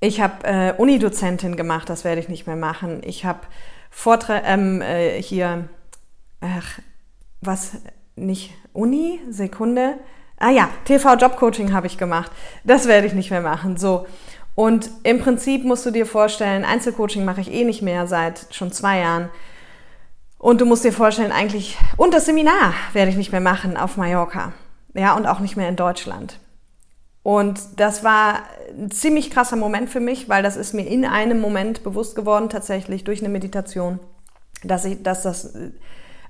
Ich 0.07 0.21
habe 0.21 0.45
äh, 0.45 0.73
Unidozentin 0.77 1.57
gemacht, 1.57 1.91
das 1.91 2.05
werde 2.05 2.21
ich 2.21 2.29
nicht 2.29 2.47
mehr 2.47 2.55
machen. 2.55 3.01
Ich 3.05 3.25
habe 3.25 3.41
Vorträge 3.91 4.47
ähm, 4.47 4.81
äh, 4.81 5.21
hier, 5.21 5.69
ach, 6.41 6.79
was, 7.41 7.79
nicht 8.15 8.53
Uni, 8.73 9.19
Sekunde. 9.31 9.95
Ah 10.39 10.51
ja, 10.51 10.69
TV-Jobcoaching 10.85 11.73
habe 11.73 11.89
ich 11.89 11.99
gemacht. 11.99 12.31
Das 12.63 12.87
werde 12.87 13.09
ich 13.09 13.15
nicht 13.15 13.33
mehr 13.33 13.41
machen. 13.41 13.77
So. 13.77 14.07
Und 14.55 14.91
im 15.03 15.19
Prinzip 15.19 15.65
musst 15.65 15.85
du 15.85 15.91
dir 15.91 16.07
vorstellen, 16.07 16.65
Einzelcoaching 16.65 17.25
mache 17.25 17.41
ich 17.41 17.53
eh 17.53 17.65
nicht 17.65 17.83
mehr 17.83 18.07
seit 18.07 18.47
schon 18.55 18.71
zwei 18.71 19.01
Jahren. 19.01 19.29
Und 20.39 20.61
du 20.61 20.67
musst 20.67 20.85
dir 20.85 20.93
vorstellen, 20.93 21.33
eigentlich, 21.33 21.77
und 21.97 22.15
das 22.15 22.27
Seminar 22.27 22.75
werde 22.93 23.11
ich 23.11 23.17
nicht 23.17 23.33
mehr 23.33 23.41
machen 23.41 23.77
auf 23.77 23.97
Mallorca. 23.97 24.53
Ja, 24.95 25.17
und 25.17 25.27
auch 25.27 25.41
nicht 25.41 25.57
mehr 25.57 25.69
in 25.69 25.75
Deutschland. 25.75 26.39
Und 27.27 27.81
das 27.81 28.05
war 28.05 28.45
ein 28.71 28.93
ziemlich 28.93 29.33
krasser 29.33 29.57
Moment 29.57 29.91
für 29.91 29.99
mich, 29.99 30.29
weil 30.29 30.45
das 30.45 30.55
ist 30.55 30.75
mir 30.75 30.87
in 30.87 31.05
einem 31.05 31.41
Moment 31.41 31.83
bewusst 31.83 32.15
geworden, 32.15 32.49
tatsächlich 32.49 33.03
durch 33.03 33.19
eine 33.19 33.29
Meditation, 33.29 33.99
dass, 34.63 34.85
ich, 34.85 35.03
dass 35.03 35.23
das 35.23 35.53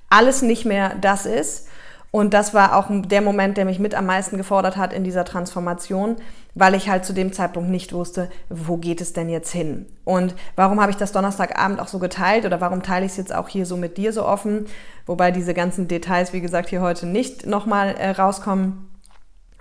alles 0.09 0.41
nicht 0.41 0.65
mehr 0.65 0.95
das 0.99 1.27
ist 1.27 1.69
und 2.13 2.33
das 2.33 2.55
war 2.55 2.75
auch 2.77 2.87
der 2.89 3.21
Moment, 3.21 3.59
der 3.59 3.67
mich 3.67 3.79
mit 3.79 3.95
am 3.95 4.07
meisten 4.07 4.39
gefordert 4.39 4.79
hat 4.79 4.95
in 4.95 5.05
dieser 5.05 5.27
Transformation, 5.27 6.17
weil 6.55 6.75
ich 6.75 6.89
halt 6.89 7.05
zu 7.05 7.13
dem 7.13 7.31
Zeitpunkt 7.35 7.69
nicht 7.69 7.93
wusste, 7.93 8.31
wo 8.49 8.79
geht 8.79 9.03
es 9.03 9.13
denn 9.13 9.29
jetzt 9.29 9.53
hin? 9.53 9.85
Und 10.05 10.35
warum 10.55 10.81
habe 10.81 10.91
ich 10.91 10.97
das 10.97 11.13
Donnerstagabend 11.13 11.79
auch 11.79 11.89
so 11.89 11.99
geteilt 11.99 12.47
oder 12.47 12.63
warum 12.63 12.83
teile 12.83 13.05
ich 13.05 13.13
es 13.13 13.19
jetzt 13.19 13.35
auch 13.35 13.51
hier 13.51 13.67
so 13.67 13.77
mit 13.77 13.99
dir 13.99 14.15
so 14.15 14.25
offen? 14.25 14.65
Wobei 15.05 15.31
diese 15.31 15.53
ganzen 15.53 15.89
Details, 15.89 16.33
wie 16.33 16.41
gesagt, 16.41 16.71
hier 16.71 16.81
heute 16.81 17.05
nicht 17.05 17.45
nochmal 17.45 17.95
äh, 17.99 18.13
rauskommen. 18.13 18.96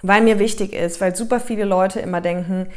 Weil 0.07 0.21
mir 0.21 0.37
wichtig 0.37 0.73
ist, 0.73 1.01
weil 1.01 1.15
super 1.15 1.39
viele 1.39 1.65
Leute 1.65 1.99
immer 1.99 2.21
denken, 2.21 2.67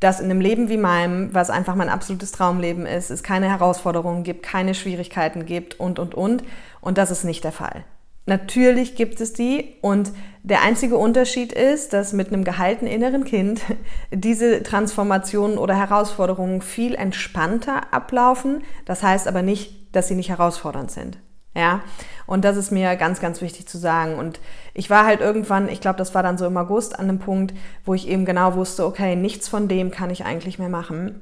dass 0.00 0.20
in 0.20 0.26
einem 0.26 0.42
Leben 0.42 0.68
wie 0.68 0.76
meinem, 0.76 1.32
was 1.32 1.48
einfach 1.48 1.76
mein 1.76 1.88
absolutes 1.88 2.30
Traumleben 2.32 2.84
ist, 2.84 3.10
es 3.10 3.22
keine 3.22 3.48
Herausforderungen 3.48 4.22
gibt, 4.22 4.42
keine 4.42 4.74
Schwierigkeiten 4.74 5.46
gibt 5.46 5.80
und, 5.80 5.98
und, 5.98 6.14
und. 6.14 6.44
Und 6.82 6.98
das 6.98 7.10
ist 7.10 7.24
nicht 7.24 7.42
der 7.42 7.52
Fall. 7.52 7.84
Natürlich 8.26 8.96
gibt 8.96 9.20
es 9.22 9.32
die 9.32 9.76
und 9.80 10.12
der 10.42 10.60
einzige 10.60 10.98
Unterschied 10.98 11.52
ist, 11.52 11.94
dass 11.94 12.12
mit 12.12 12.28
einem 12.28 12.44
gehaltenen 12.44 12.92
inneren 12.92 13.24
Kind 13.24 13.62
diese 14.10 14.62
Transformationen 14.62 15.56
oder 15.56 15.74
Herausforderungen 15.74 16.60
viel 16.60 16.94
entspannter 16.94 17.94
ablaufen. 17.94 18.62
Das 18.84 19.02
heißt 19.02 19.26
aber 19.26 19.40
nicht, 19.40 19.94
dass 19.96 20.08
sie 20.08 20.16
nicht 20.16 20.28
herausfordernd 20.28 20.90
sind. 20.90 21.18
Ja, 21.54 21.82
und 22.26 22.44
das 22.44 22.56
ist 22.56 22.72
mir 22.72 22.96
ganz, 22.96 23.20
ganz 23.20 23.40
wichtig 23.40 23.66
zu 23.68 23.78
sagen. 23.78 24.16
Und 24.16 24.40
ich 24.72 24.90
war 24.90 25.06
halt 25.06 25.20
irgendwann, 25.20 25.68
ich 25.68 25.80
glaube, 25.80 25.98
das 25.98 26.14
war 26.14 26.22
dann 26.22 26.38
so 26.38 26.46
im 26.46 26.56
August 26.56 26.98
an 26.98 27.08
einem 27.08 27.18
Punkt, 27.18 27.54
wo 27.84 27.94
ich 27.94 28.08
eben 28.08 28.24
genau 28.24 28.54
wusste, 28.54 28.84
okay, 28.86 29.14
nichts 29.14 29.48
von 29.48 29.68
dem 29.68 29.90
kann 29.90 30.10
ich 30.10 30.24
eigentlich 30.24 30.58
mehr 30.58 30.68
machen. 30.68 31.20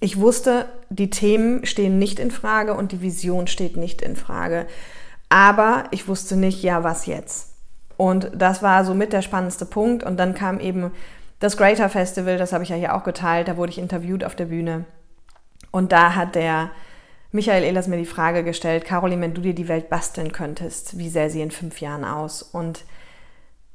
Ich 0.00 0.20
wusste, 0.20 0.66
die 0.90 1.10
Themen 1.10 1.66
stehen 1.66 1.98
nicht 1.98 2.20
in 2.20 2.30
Frage 2.30 2.74
und 2.74 2.92
die 2.92 3.00
Vision 3.00 3.46
steht 3.46 3.76
nicht 3.76 4.02
in 4.02 4.16
Frage. 4.16 4.66
Aber 5.28 5.84
ich 5.90 6.08
wusste 6.08 6.36
nicht, 6.36 6.62
ja, 6.62 6.84
was 6.84 7.06
jetzt? 7.06 7.54
Und 7.96 8.30
das 8.34 8.62
war 8.62 8.84
so 8.84 8.94
mit 8.94 9.12
der 9.12 9.22
spannendste 9.22 9.66
Punkt. 9.66 10.04
Und 10.04 10.18
dann 10.18 10.34
kam 10.34 10.60
eben 10.60 10.92
das 11.40 11.56
Greater 11.56 11.88
Festival, 11.88 12.38
das 12.38 12.52
habe 12.52 12.64
ich 12.64 12.70
ja 12.70 12.76
hier 12.76 12.94
auch 12.94 13.04
geteilt, 13.04 13.48
da 13.48 13.56
wurde 13.56 13.72
ich 13.72 13.78
interviewt 13.78 14.24
auf 14.24 14.36
der 14.36 14.46
Bühne. 14.46 14.84
Und 15.70 15.92
da 15.92 16.14
hat 16.14 16.34
der 16.34 16.70
Michael 17.30 17.64
Ehlers 17.64 17.88
mir 17.88 17.98
die 17.98 18.06
Frage 18.06 18.42
gestellt, 18.42 18.84
Caroline, 18.84 19.20
wenn 19.20 19.34
du 19.34 19.42
dir 19.42 19.54
die 19.54 19.68
Welt 19.68 19.90
basteln 19.90 20.32
könntest, 20.32 20.98
wie 20.98 21.10
sähe 21.10 21.28
sie 21.28 21.42
in 21.42 21.50
fünf 21.50 21.80
Jahren 21.80 22.04
aus? 22.04 22.42
Und 22.42 22.84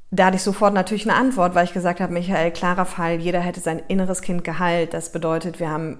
da 0.10 0.26
hatte 0.26 0.38
ich 0.38 0.44
sofort 0.44 0.74
natürlich 0.74 1.08
eine 1.10 1.18
Antwort, 1.18 1.54
weil 1.56 1.66
ich 1.66 1.74
gesagt 1.74 2.00
habe, 2.00 2.14
Michael, 2.14 2.52
klarer 2.52 2.86
Fall, 2.86 3.20
jeder 3.20 3.40
hätte 3.40 3.60
sein 3.60 3.82
inneres 3.88 4.22
Kind 4.22 4.44
geheilt. 4.44 4.94
Das 4.94 5.12
bedeutet, 5.12 5.60
wir 5.60 5.70
haben 5.70 6.00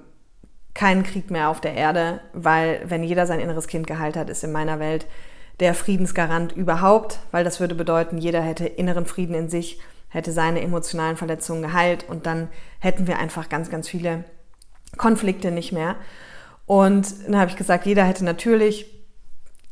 keinen 0.74 1.04
Krieg 1.04 1.30
mehr 1.30 1.50
auf 1.50 1.62
der 1.62 1.76
Erde, 1.76 2.22
weil 2.34 2.82
wenn 2.86 3.04
jeder 3.04 3.28
sein 3.28 3.40
inneres 3.40 3.68
Kind 3.68 3.86
geheilt 3.86 4.18
hat, 4.18 4.30
ist 4.30 4.44
in 4.44 4.52
meiner 4.52 4.80
Welt 4.80 5.06
der 5.60 5.76
Friedensgarant 5.76 6.52
überhaupt, 6.54 7.20
weil 7.32 7.44
das 7.44 7.60
würde 7.60 7.76
bedeuten, 7.76 8.18
jeder 8.18 8.42
hätte 8.42 8.66
inneren 8.66 9.06
Frieden 9.06 9.36
in 9.36 9.50
sich, 9.50 9.80
hätte 10.10 10.32
seine 10.32 10.62
emotionalen 10.62 11.18
Verletzungen 11.18 11.62
geheilt 11.62 12.06
und 12.08 12.26
dann 12.26 12.50
hätten 12.80 13.06
wir 13.06 13.20
einfach 13.20 13.50
ganz, 13.50 13.70
ganz 13.70 13.88
viele 13.88 14.24
Konflikte 14.98 15.52
nicht 15.52 15.72
mehr. 15.72 15.96
Und 16.74 17.28
dann 17.28 17.38
habe 17.38 17.52
ich 17.52 17.56
gesagt, 17.56 17.86
jeder 17.86 18.04
hätte 18.04 18.26
natürlich 18.26 18.88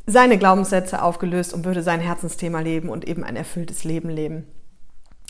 seine 0.06 0.38
Glaubenssätze 0.38 1.02
aufgelöst 1.02 1.52
und 1.52 1.66
würde 1.66 1.82
sein 1.82 2.00
Herzensthema 2.00 2.60
leben 2.60 2.90
und 2.90 3.08
eben 3.08 3.24
ein 3.24 3.36
erfülltes 3.36 3.84
Leben 3.84 4.08
leben. 4.08 4.46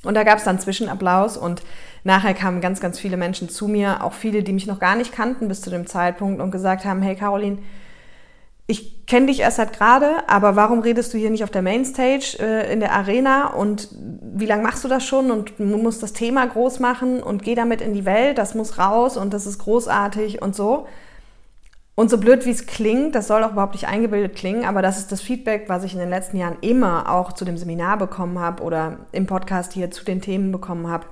Und 0.03 0.15
da 0.15 0.23
gab 0.23 0.37
es 0.39 0.43
dann 0.43 0.59
Zwischenapplaus 0.59 1.37
und 1.37 1.63
nachher 2.03 2.33
kamen 2.33 2.59
ganz, 2.59 2.81
ganz 2.81 2.99
viele 2.99 3.15
Menschen 3.15 3.47
zu 3.47 3.69
mir, 3.69 4.03
auch 4.03 4.11
viele, 4.11 4.43
die 4.43 4.51
mich 4.51 4.67
noch 4.67 4.81
gar 4.81 4.97
nicht 4.97 5.13
kannten 5.13 5.47
bis 5.47 5.61
zu 5.61 5.69
dem 5.69 5.87
Zeitpunkt 5.87 6.41
und 6.41 6.51
gesagt 6.51 6.83
haben, 6.83 7.01
hey 7.01 7.15
Caroline, 7.15 7.59
ich 8.67 9.05
kenne 9.05 9.27
dich 9.27 9.39
erst 9.39 9.55
seit 9.55 9.71
gerade, 9.71 10.27
aber 10.27 10.57
warum 10.57 10.79
redest 10.79 11.13
du 11.13 11.17
hier 11.17 11.29
nicht 11.29 11.45
auf 11.45 11.51
der 11.51 11.61
Mainstage 11.61 12.35
äh, 12.41 12.73
in 12.73 12.81
der 12.81 12.91
Arena 12.91 13.47
und 13.47 13.87
wie 13.93 14.45
lange 14.45 14.63
machst 14.63 14.83
du 14.83 14.89
das 14.89 15.05
schon 15.05 15.31
und 15.31 15.57
musst 15.57 16.03
das 16.03 16.11
Thema 16.11 16.45
groß 16.45 16.81
machen 16.81 17.23
und 17.23 17.43
geh 17.43 17.55
damit 17.55 17.79
in 17.79 17.93
die 17.93 18.03
Welt, 18.03 18.39
das 18.39 18.55
muss 18.55 18.77
raus 18.77 19.15
und 19.15 19.33
das 19.33 19.45
ist 19.45 19.59
großartig 19.59 20.41
und 20.41 20.53
so. 20.53 20.85
Und 22.01 22.09
so 22.09 22.17
blöd 22.17 22.47
wie 22.47 22.49
es 22.49 22.65
klingt, 22.65 23.13
das 23.13 23.27
soll 23.27 23.43
auch 23.43 23.51
überhaupt 23.51 23.75
nicht 23.75 23.87
eingebildet 23.87 24.35
klingen, 24.35 24.65
aber 24.65 24.81
das 24.81 24.97
ist 24.97 25.11
das 25.11 25.21
Feedback, 25.21 25.65
was 25.67 25.83
ich 25.83 25.93
in 25.93 25.99
den 25.99 26.09
letzten 26.09 26.35
Jahren 26.35 26.57
immer 26.61 27.07
auch 27.11 27.31
zu 27.31 27.45
dem 27.45 27.57
Seminar 27.57 27.99
bekommen 27.99 28.39
habe 28.39 28.63
oder 28.63 28.97
im 29.11 29.27
Podcast 29.27 29.71
hier 29.73 29.91
zu 29.91 30.03
den 30.03 30.19
Themen 30.19 30.51
bekommen 30.51 30.87
habe. 30.87 31.05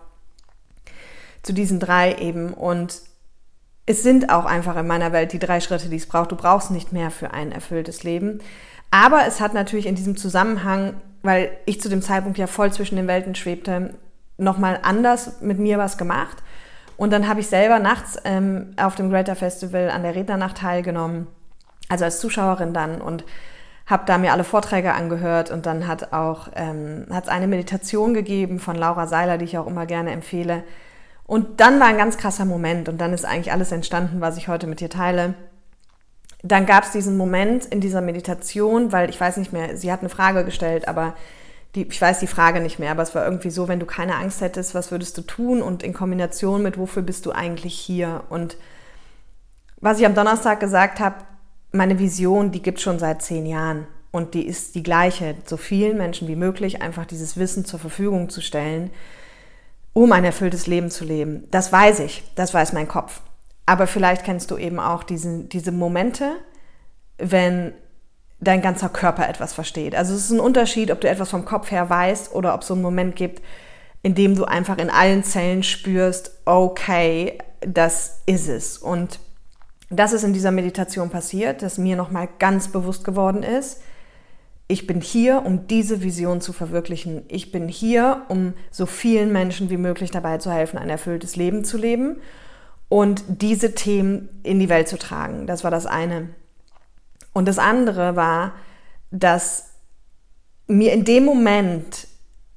Zu 1.43 1.53
diesen 1.53 1.79
drei 1.79 2.15
eben. 2.15 2.55
Und 2.55 3.03
es 3.85 4.01
sind 4.01 4.31
auch 4.31 4.45
einfach 4.45 4.75
in 4.77 4.87
meiner 4.87 5.11
Welt 5.11 5.31
die 5.31 5.37
drei 5.37 5.59
Schritte, 5.59 5.89
die 5.89 5.97
es 5.97 6.07
braucht. 6.07 6.31
Du 6.31 6.35
brauchst 6.35 6.71
nicht 6.71 6.91
mehr 6.91 7.11
für 7.11 7.35
ein 7.35 7.51
erfülltes 7.51 8.01
Leben. 8.01 8.39
Aber 8.89 9.27
es 9.27 9.39
hat 9.39 9.53
natürlich 9.53 9.85
in 9.85 9.93
diesem 9.93 10.17
Zusammenhang, 10.17 10.95
weil 11.21 11.51
ich 11.67 11.79
zu 11.79 11.89
dem 11.89 12.01
Zeitpunkt 12.01 12.39
ja 12.39 12.47
voll 12.47 12.73
zwischen 12.73 12.95
den 12.95 13.05
Welten 13.05 13.35
schwebte, 13.35 13.93
nochmal 14.39 14.79
anders 14.81 15.39
mit 15.39 15.59
mir 15.59 15.77
was 15.77 15.99
gemacht. 15.99 16.39
Und 16.99 17.13
dann 17.13 17.29
habe 17.29 17.39
ich 17.39 17.47
selber 17.47 17.79
nachts 17.79 18.17
ähm, 18.25 18.73
auf 18.75 18.95
dem 18.95 19.09
Greater 19.09 19.37
Festival 19.37 19.89
an 19.89 20.03
der 20.03 20.15
Rednernacht 20.15 20.57
teilgenommen, 20.57 21.27
also 21.87 22.03
als 22.03 22.19
Zuschauerin 22.19 22.73
dann 22.73 22.99
und 22.99 23.23
habe 23.85 24.03
da 24.05 24.17
mir 24.17 24.33
alle 24.33 24.43
Vorträge 24.43 24.93
angehört 24.93 25.49
und 25.49 25.65
dann 25.65 25.87
hat 25.87 26.11
auch 26.11 26.49
ähm, 26.57 27.05
hat 27.09 27.29
eine 27.29 27.47
Meditation 27.47 28.13
gegeben 28.13 28.59
von 28.59 28.75
Laura 28.75 29.07
Seiler, 29.07 29.37
die 29.37 29.45
ich 29.45 29.57
auch 29.57 29.65
immer 29.65 29.85
gerne 29.85 30.11
empfehle. 30.11 30.65
Und 31.25 31.61
dann 31.61 31.79
war 31.79 31.87
ein 31.87 31.97
ganz 31.97 32.17
krasser 32.17 32.43
Moment 32.43 32.89
und 32.89 32.99
dann 32.99 33.13
ist 33.13 33.23
eigentlich 33.23 33.53
alles 33.53 33.71
entstanden, 33.71 34.19
was 34.19 34.35
ich 34.35 34.49
heute 34.49 34.67
mit 34.67 34.81
dir 34.81 34.89
teile. 34.89 35.35
Dann 36.43 36.65
gab 36.65 36.83
es 36.83 36.91
diesen 36.91 37.15
Moment 37.15 37.63
in 37.63 37.79
dieser 37.79 38.01
Meditation, 38.01 38.91
weil 38.91 39.09
ich 39.09 39.21
weiß 39.21 39.37
nicht 39.37 39.53
mehr, 39.53 39.77
sie 39.77 39.89
hat 39.89 40.01
eine 40.01 40.09
Frage 40.09 40.43
gestellt, 40.43 40.89
aber 40.89 41.13
die, 41.75 41.83
ich 41.83 42.01
weiß 42.01 42.19
die 42.19 42.27
Frage 42.27 42.61
nicht 42.61 42.79
mehr, 42.79 42.91
aber 42.91 43.03
es 43.03 43.13
war 43.13 43.25
irgendwie 43.25 43.51
so, 43.51 43.67
wenn 43.67 43.79
du 43.79 43.85
keine 43.85 44.15
Angst 44.15 44.41
hättest, 44.41 44.73
was 44.73 44.91
würdest 44.91 45.17
du 45.17 45.21
tun? 45.21 45.61
Und 45.61 45.83
in 45.83 45.93
Kombination 45.93 46.63
mit, 46.63 46.77
wofür 46.77 47.03
bist 47.03 47.25
du 47.25 47.31
eigentlich 47.31 47.75
hier? 47.75 48.23
Und 48.29 48.57
was 49.79 49.99
ich 49.99 50.05
am 50.05 50.15
Donnerstag 50.15 50.59
gesagt 50.59 50.99
habe, 50.99 51.15
meine 51.71 51.99
Vision, 51.99 52.51
die 52.51 52.61
gibt 52.61 52.81
schon 52.81 52.97
seit 52.97 53.21
zehn 53.21 53.45
Jahren. 53.45 53.87
Und 54.11 54.33
die 54.33 54.47
ist 54.47 54.73
die 54.73 54.81
gleiche, 54.81 55.35
so 55.45 55.55
vielen 55.55 55.97
Menschen 55.97 56.27
wie 56.27 56.35
möglich 56.35 56.81
einfach 56.81 57.05
dieses 57.05 57.37
Wissen 57.37 57.65
zur 57.65 57.79
Verfügung 57.79 58.29
zu 58.29 58.41
stellen, 58.41 58.89
um 59.93 60.11
ein 60.11 60.25
erfülltes 60.25 60.65
Leben 60.65 60.89
zu 60.89 61.05
leben. 61.05 61.43
Das 61.51 61.71
weiß 61.71 61.99
ich, 61.99 62.23
das 62.35 62.53
weiß 62.53 62.73
mein 62.73 62.87
Kopf. 62.87 63.21
Aber 63.67 63.85
vielleicht 63.85 64.23
kennst 64.23 64.49
du 64.49 64.57
eben 64.57 64.79
auch 64.79 65.03
diese, 65.03 65.43
diese 65.43 65.71
Momente, 65.71 66.31
wenn 67.19 67.73
dein 68.41 68.61
ganzer 68.61 68.89
Körper 68.89 69.27
etwas 69.27 69.53
versteht. 69.53 69.95
Also 69.95 70.13
es 70.13 70.25
ist 70.25 70.31
ein 70.31 70.39
Unterschied, 70.39 70.91
ob 70.91 71.01
du 71.01 71.09
etwas 71.09 71.29
vom 71.29 71.45
Kopf 71.45 71.71
her 71.71 71.89
weißt 71.89 72.33
oder 72.33 72.53
ob 72.53 72.61
es 72.61 72.67
so 72.67 72.73
einen 72.73 72.83
Moment 72.83 73.15
gibt, 73.15 73.41
in 74.01 74.15
dem 74.15 74.35
du 74.35 74.45
einfach 74.45 74.77
in 74.77 74.89
allen 74.89 75.23
Zellen 75.23 75.63
spürst, 75.63 76.31
okay, 76.45 77.37
das 77.59 78.21
ist 78.25 78.47
es. 78.47 78.77
Und 78.77 79.19
das 79.89 80.13
ist 80.13 80.23
in 80.23 80.33
dieser 80.33 80.51
Meditation 80.51 81.09
passiert, 81.09 81.61
dass 81.61 81.77
mir 81.77 81.95
nochmal 81.95 82.29
ganz 82.39 82.69
bewusst 82.69 83.03
geworden 83.03 83.43
ist, 83.43 83.81
ich 84.71 84.85
bin 84.85 85.01
hier, 85.01 85.43
um 85.45 85.65
diese 85.65 86.03
Vision 86.03 86.41
zu 86.41 86.53
verwirklichen. 86.53 87.23
Ich 87.27 87.51
bin 87.51 87.67
hier, 87.67 88.21
um 88.29 88.53
so 88.69 88.85
vielen 88.85 89.31
Menschen 89.31 89.71
wie 89.71 89.77
möglich 89.77 90.11
dabei 90.11 90.37
zu 90.37 90.51
helfen, 90.51 90.77
ein 90.77 90.91
erfülltes 90.91 91.35
Leben 91.35 91.65
zu 91.65 91.75
leben 91.75 92.17
und 92.87 93.23
diese 93.27 93.73
Themen 93.73 94.29
in 94.43 94.59
die 94.59 94.69
Welt 94.69 94.87
zu 94.87 94.99
tragen. 94.99 95.47
Das 95.47 95.63
war 95.63 95.71
das 95.71 95.87
eine. 95.87 96.29
Und 97.39 97.47
das 97.47 97.57
andere 97.57 98.17
war, 98.17 98.51
dass 99.11 99.69
mir 100.67 100.91
in 100.91 101.05
dem 101.05 101.23
Moment 101.23 102.05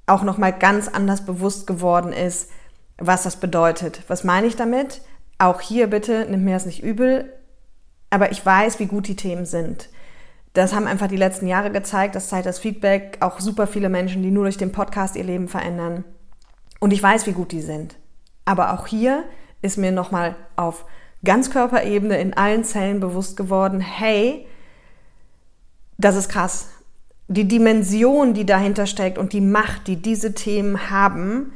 auch 0.06 0.24
noch 0.24 0.38
mal 0.38 0.50
ganz 0.50 0.88
anders 0.88 1.24
bewusst 1.24 1.68
geworden 1.68 2.12
ist, 2.12 2.50
was 2.98 3.22
das 3.22 3.36
bedeutet. 3.36 4.02
Was 4.08 4.24
meine 4.24 4.48
ich 4.48 4.56
damit? 4.56 5.00
Auch 5.38 5.60
hier 5.60 5.86
bitte, 5.86 6.26
nimm 6.28 6.42
mir 6.42 6.54
das 6.54 6.66
nicht 6.66 6.82
übel, 6.82 7.32
aber 8.10 8.32
ich 8.32 8.44
weiß, 8.44 8.80
wie 8.80 8.86
gut 8.86 9.06
die 9.06 9.14
Themen 9.14 9.46
sind. 9.46 9.88
Das 10.52 10.74
haben 10.74 10.88
einfach 10.88 11.06
die 11.06 11.16
letzten 11.16 11.46
Jahre 11.46 11.70
gezeigt, 11.70 12.16
das 12.16 12.28
zeigt 12.28 12.46
das 12.46 12.58
Feedback, 12.58 13.18
auch 13.20 13.38
super 13.38 13.68
viele 13.68 13.88
Menschen, 13.88 14.24
die 14.24 14.32
nur 14.32 14.46
durch 14.46 14.58
den 14.58 14.72
Podcast 14.72 15.14
ihr 15.14 15.22
Leben 15.22 15.46
verändern. 15.46 16.02
Und 16.80 16.92
ich 16.92 17.00
weiß, 17.00 17.28
wie 17.28 17.34
gut 17.34 17.52
die 17.52 17.62
sind. 17.62 17.94
Aber 18.46 18.72
auch 18.72 18.88
hier 18.88 19.22
ist 19.62 19.78
mir 19.78 19.92
nochmal 19.92 20.34
auf 20.56 20.86
Ganzkörperebene 21.22 22.20
in 22.20 22.34
allen 22.34 22.64
Zellen 22.64 22.98
bewusst 22.98 23.36
geworden, 23.36 23.78
hey, 23.78 24.48
das 26.04 26.16
ist 26.16 26.28
krass. 26.28 26.68
Die 27.28 27.48
Dimension, 27.48 28.34
die 28.34 28.44
dahinter 28.44 28.86
steckt 28.86 29.16
und 29.16 29.32
die 29.32 29.40
Macht, 29.40 29.86
die 29.86 29.96
diese 29.96 30.34
Themen 30.34 30.90
haben, 30.90 31.52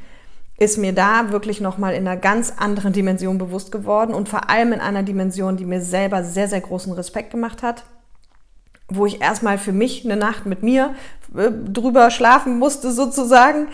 ist 0.58 0.78
mir 0.78 0.94
da 0.94 1.30
wirklich 1.32 1.60
nochmal 1.60 1.94
in 1.94 2.08
einer 2.08 2.16
ganz 2.16 2.54
anderen 2.56 2.92
Dimension 2.92 3.36
bewusst 3.36 3.72
geworden 3.72 4.14
und 4.14 4.28
vor 4.28 4.48
allem 4.48 4.72
in 4.72 4.80
einer 4.80 5.02
Dimension, 5.02 5.56
die 5.56 5.66
mir 5.66 5.82
selber 5.82 6.24
sehr, 6.24 6.48
sehr 6.48 6.62
großen 6.62 6.92
Respekt 6.94 7.30
gemacht 7.30 7.62
hat, 7.62 7.84
wo 8.88 9.04
ich 9.04 9.20
erstmal 9.20 9.58
für 9.58 9.72
mich 9.72 10.04
eine 10.04 10.16
Nacht 10.16 10.46
mit 10.46 10.62
mir 10.62 10.94
äh, 11.36 11.50
drüber 11.50 12.10
schlafen 12.10 12.58
musste 12.58 12.90
sozusagen. 12.92 13.68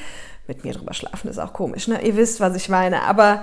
Mit 0.48 0.64
mir 0.64 0.72
drüber 0.72 0.92
schlafen 0.92 1.28
ist 1.28 1.38
auch 1.38 1.52
komisch, 1.52 1.86
ne? 1.86 2.04
Ihr 2.04 2.16
wisst, 2.16 2.40
was 2.40 2.56
ich 2.56 2.68
meine. 2.68 3.02
Aber 3.02 3.42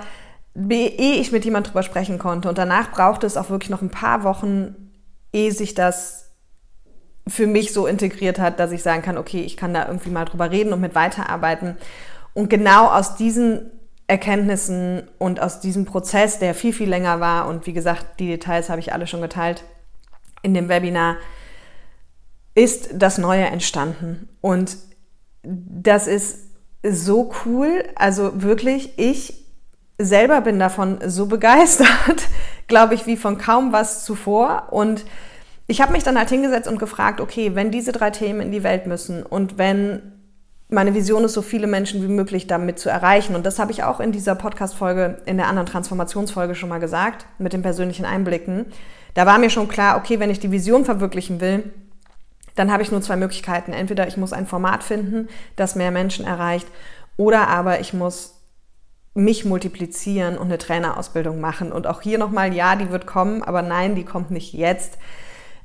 ehe 0.68 1.14
ich 1.14 1.32
mit 1.32 1.46
jemand 1.46 1.68
drüber 1.68 1.82
sprechen 1.82 2.18
konnte 2.18 2.48
und 2.48 2.58
danach 2.58 2.90
brauchte 2.90 3.26
es 3.26 3.38
auch 3.38 3.48
wirklich 3.48 3.70
noch 3.70 3.80
ein 3.80 3.90
paar 3.90 4.22
Wochen, 4.24 4.90
ehe 5.32 5.52
sich 5.52 5.74
das 5.74 6.29
für 7.26 7.46
mich 7.46 7.72
so 7.72 7.86
integriert 7.86 8.38
hat, 8.38 8.58
dass 8.58 8.72
ich 8.72 8.82
sagen 8.82 9.02
kann, 9.02 9.18
okay, 9.18 9.42
ich 9.42 9.56
kann 9.56 9.74
da 9.74 9.86
irgendwie 9.86 10.10
mal 10.10 10.24
drüber 10.24 10.50
reden 10.50 10.72
und 10.72 10.80
mit 10.80 10.94
weiterarbeiten. 10.94 11.76
Und 12.34 12.48
genau 12.48 12.86
aus 12.86 13.16
diesen 13.16 13.70
Erkenntnissen 14.06 15.08
und 15.18 15.40
aus 15.40 15.60
diesem 15.60 15.84
Prozess, 15.84 16.38
der 16.38 16.54
viel, 16.54 16.72
viel 16.72 16.88
länger 16.88 17.20
war, 17.20 17.46
und 17.48 17.66
wie 17.66 17.72
gesagt, 17.72 18.18
die 18.18 18.26
Details 18.26 18.68
habe 18.68 18.80
ich 18.80 18.92
alle 18.92 19.06
schon 19.06 19.20
geteilt 19.20 19.64
in 20.42 20.54
dem 20.54 20.68
Webinar, 20.68 21.16
ist 22.54 22.90
das 22.94 23.18
Neue 23.18 23.44
entstanden. 23.44 24.28
Und 24.40 24.76
das 25.42 26.06
ist 26.06 26.38
so 26.82 27.32
cool. 27.44 27.84
Also 27.94 28.42
wirklich, 28.42 28.98
ich 28.98 29.44
selber 29.98 30.40
bin 30.40 30.58
davon 30.58 30.98
so 31.06 31.26
begeistert, 31.26 32.28
glaube 32.66 32.94
ich, 32.94 33.06
wie 33.06 33.16
von 33.16 33.38
kaum 33.38 33.72
was 33.72 34.04
zuvor. 34.04 34.68
Und 34.70 35.04
ich 35.70 35.80
habe 35.80 35.92
mich 35.92 36.02
dann 36.02 36.18
halt 36.18 36.28
hingesetzt 36.28 36.68
und 36.68 36.80
gefragt, 36.80 37.20
okay, 37.20 37.54
wenn 37.54 37.70
diese 37.70 37.92
drei 37.92 38.10
Themen 38.10 38.40
in 38.40 38.50
die 38.50 38.64
Welt 38.64 38.86
müssen 38.86 39.22
und 39.22 39.56
wenn 39.56 40.02
meine 40.68 40.94
Vision 40.94 41.22
ist, 41.22 41.34
so 41.34 41.42
viele 41.42 41.68
Menschen 41.68 42.02
wie 42.02 42.12
möglich 42.12 42.48
damit 42.48 42.80
zu 42.80 42.88
erreichen. 42.88 43.36
Und 43.36 43.46
das 43.46 43.60
habe 43.60 43.70
ich 43.70 43.84
auch 43.84 44.00
in 44.00 44.10
dieser 44.10 44.34
Podcast-Folge, 44.34 45.18
in 45.26 45.36
der 45.36 45.46
anderen 45.46 45.66
Transformationsfolge 45.66 46.56
schon 46.56 46.68
mal 46.68 46.80
gesagt, 46.80 47.24
mit 47.38 47.52
den 47.52 47.62
persönlichen 47.62 48.04
Einblicken. 48.04 48.66
Da 49.14 49.26
war 49.26 49.38
mir 49.38 49.50
schon 49.50 49.68
klar, 49.68 49.96
okay, 49.96 50.18
wenn 50.18 50.30
ich 50.30 50.40
die 50.40 50.50
Vision 50.50 50.84
verwirklichen 50.84 51.40
will, 51.40 51.72
dann 52.56 52.72
habe 52.72 52.82
ich 52.82 52.90
nur 52.90 53.00
zwei 53.00 53.16
Möglichkeiten. 53.16 53.72
Entweder 53.72 54.08
ich 54.08 54.16
muss 54.16 54.32
ein 54.32 54.48
Format 54.48 54.82
finden, 54.82 55.28
das 55.54 55.76
mehr 55.76 55.92
Menschen 55.92 56.26
erreicht, 56.26 56.66
oder 57.16 57.46
aber 57.46 57.78
ich 57.78 57.92
muss 57.92 58.34
mich 59.14 59.44
multiplizieren 59.44 60.36
und 60.36 60.46
eine 60.46 60.58
Trainerausbildung 60.58 61.40
machen. 61.40 61.70
Und 61.70 61.86
auch 61.86 62.00
hier 62.02 62.18
nochmal, 62.18 62.54
ja, 62.54 62.74
die 62.74 62.90
wird 62.90 63.06
kommen, 63.06 63.42
aber 63.42 63.62
nein, 63.62 63.94
die 63.94 64.04
kommt 64.04 64.32
nicht 64.32 64.52
jetzt. 64.52 64.98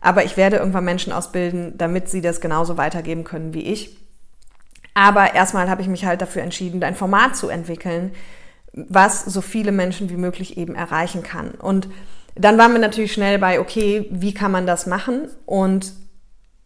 Aber 0.05 0.23
ich 0.23 0.37
werde 0.37 0.57
irgendwann 0.57 0.85
Menschen 0.85 1.11
ausbilden, 1.11 1.79
damit 1.79 2.09
sie 2.09 2.21
das 2.21 2.39
genauso 2.39 2.77
weitergeben 2.77 3.23
können 3.23 3.55
wie 3.55 3.63
ich. 3.63 3.97
Aber 4.93 5.33
erstmal 5.33 5.67
habe 5.67 5.81
ich 5.81 5.87
mich 5.87 6.05
halt 6.05 6.21
dafür 6.21 6.43
entschieden, 6.43 6.83
ein 6.83 6.93
Format 6.93 7.35
zu 7.35 7.49
entwickeln, 7.49 8.11
was 8.71 9.25
so 9.25 9.41
viele 9.41 9.71
Menschen 9.71 10.11
wie 10.11 10.15
möglich 10.15 10.57
eben 10.57 10.75
erreichen 10.75 11.23
kann. 11.23 11.55
Und 11.55 11.87
dann 12.35 12.55
waren 12.59 12.73
wir 12.73 12.79
natürlich 12.79 13.13
schnell 13.13 13.39
bei, 13.39 13.59
okay, 13.59 14.07
wie 14.11 14.35
kann 14.35 14.51
man 14.51 14.67
das 14.67 14.85
machen? 14.85 15.27
Und 15.47 15.93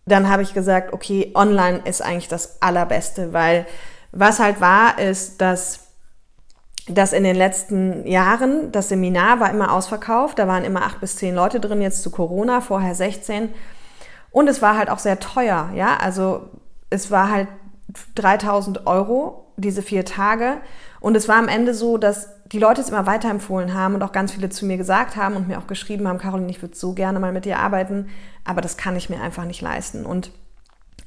dann 0.06 0.30
habe 0.30 0.44
ich 0.44 0.54
gesagt, 0.54 0.92
okay, 0.92 1.32
online 1.34 1.80
ist 1.86 2.02
eigentlich 2.02 2.28
das 2.28 2.62
Allerbeste, 2.62 3.32
weil 3.32 3.66
was 4.12 4.40
halt 4.40 4.60
war, 4.60 5.00
ist, 5.00 5.40
dass 5.40 5.89
dass 6.90 7.14
in 7.14 7.24
den 7.24 7.36
letzten 7.36 8.06
Jahren, 8.08 8.72
das 8.72 8.90
Seminar 8.90 9.40
war 9.40 9.52
immer 9.52 9.72
ausverkauft, 9.72 10.40
da 10.40 10.48
waren 10.48 10.64
immer 10.64 10.84
acht 10.84 11.00
bis 11.00 11.16
zehn 11.16 11.36
Leute 11.36 11.60
drin, 11.60 11.82
jetzt 11.82 12.04
zu 12.04 12.10
Corona, 12.10 12.62
vorher 12.62 12.96
16. 12.96 13.50
Und 14.32 14.48
es 14.48 14.62
war 14.62 14.78
halt 14.78 14.90
auch 14.90 15.00
sehr 15.00 15.20
teuer, 15.20 15.70
ja, 15.76 15.98
also 15.98 16.50
es 16.90 17.12
war 17.12 17.32
halt 17.32 17.48
3000 18.16 18.88
Euro, 18.88 19.46
diese 19.58 19.82
vier 19.82 20.06
Tage. 20.06 20.58
Und 21.00 21.16
es 21.16 21.28
war 21.28 21.38
am 21.38 21.48
Ende 21.48 21.74
so, 21.74 21.98
dass 21.98 22.30
die 22.52 22.60
Leute 22.60 22.82
es 22.82 22.90
immer 22.90 23.06
weiterempfohlen 23.06 23.74
haben 23.74 23.96
und 23.96 24.04
auch 24.04 24.12
ganz 24.12 24.32
viele 24.32 24.50
zu 24.50 24.66
mir 24.66 24.78
gesagt 24.78 25.16
haben 25.16 25.36
und 25.36 25.48
mir 25.48 25.60
auch 25.60 25.68
geschrieben 25.68 26.08
haben, 26.08 26.18
Caroline, 26.18 26.50
ich 26.50 26.62
würde 26.62 26.76
so 26.76 26.94
gerne 26.94 27.20
mal 27.20 27.32
mit 27.32 27.46
dir 27.46 27.60
arbeiten, 27.60 28.10
aber 28.44 28.62
das 28.62 28.78
kann 28.78 28.96
ich 28.96 29.10
mir 29.10 29.22
einfach 29.22 29.46
nicht 29.46 29.62
leisten. 29.62 30.06
Und 30.06 30.32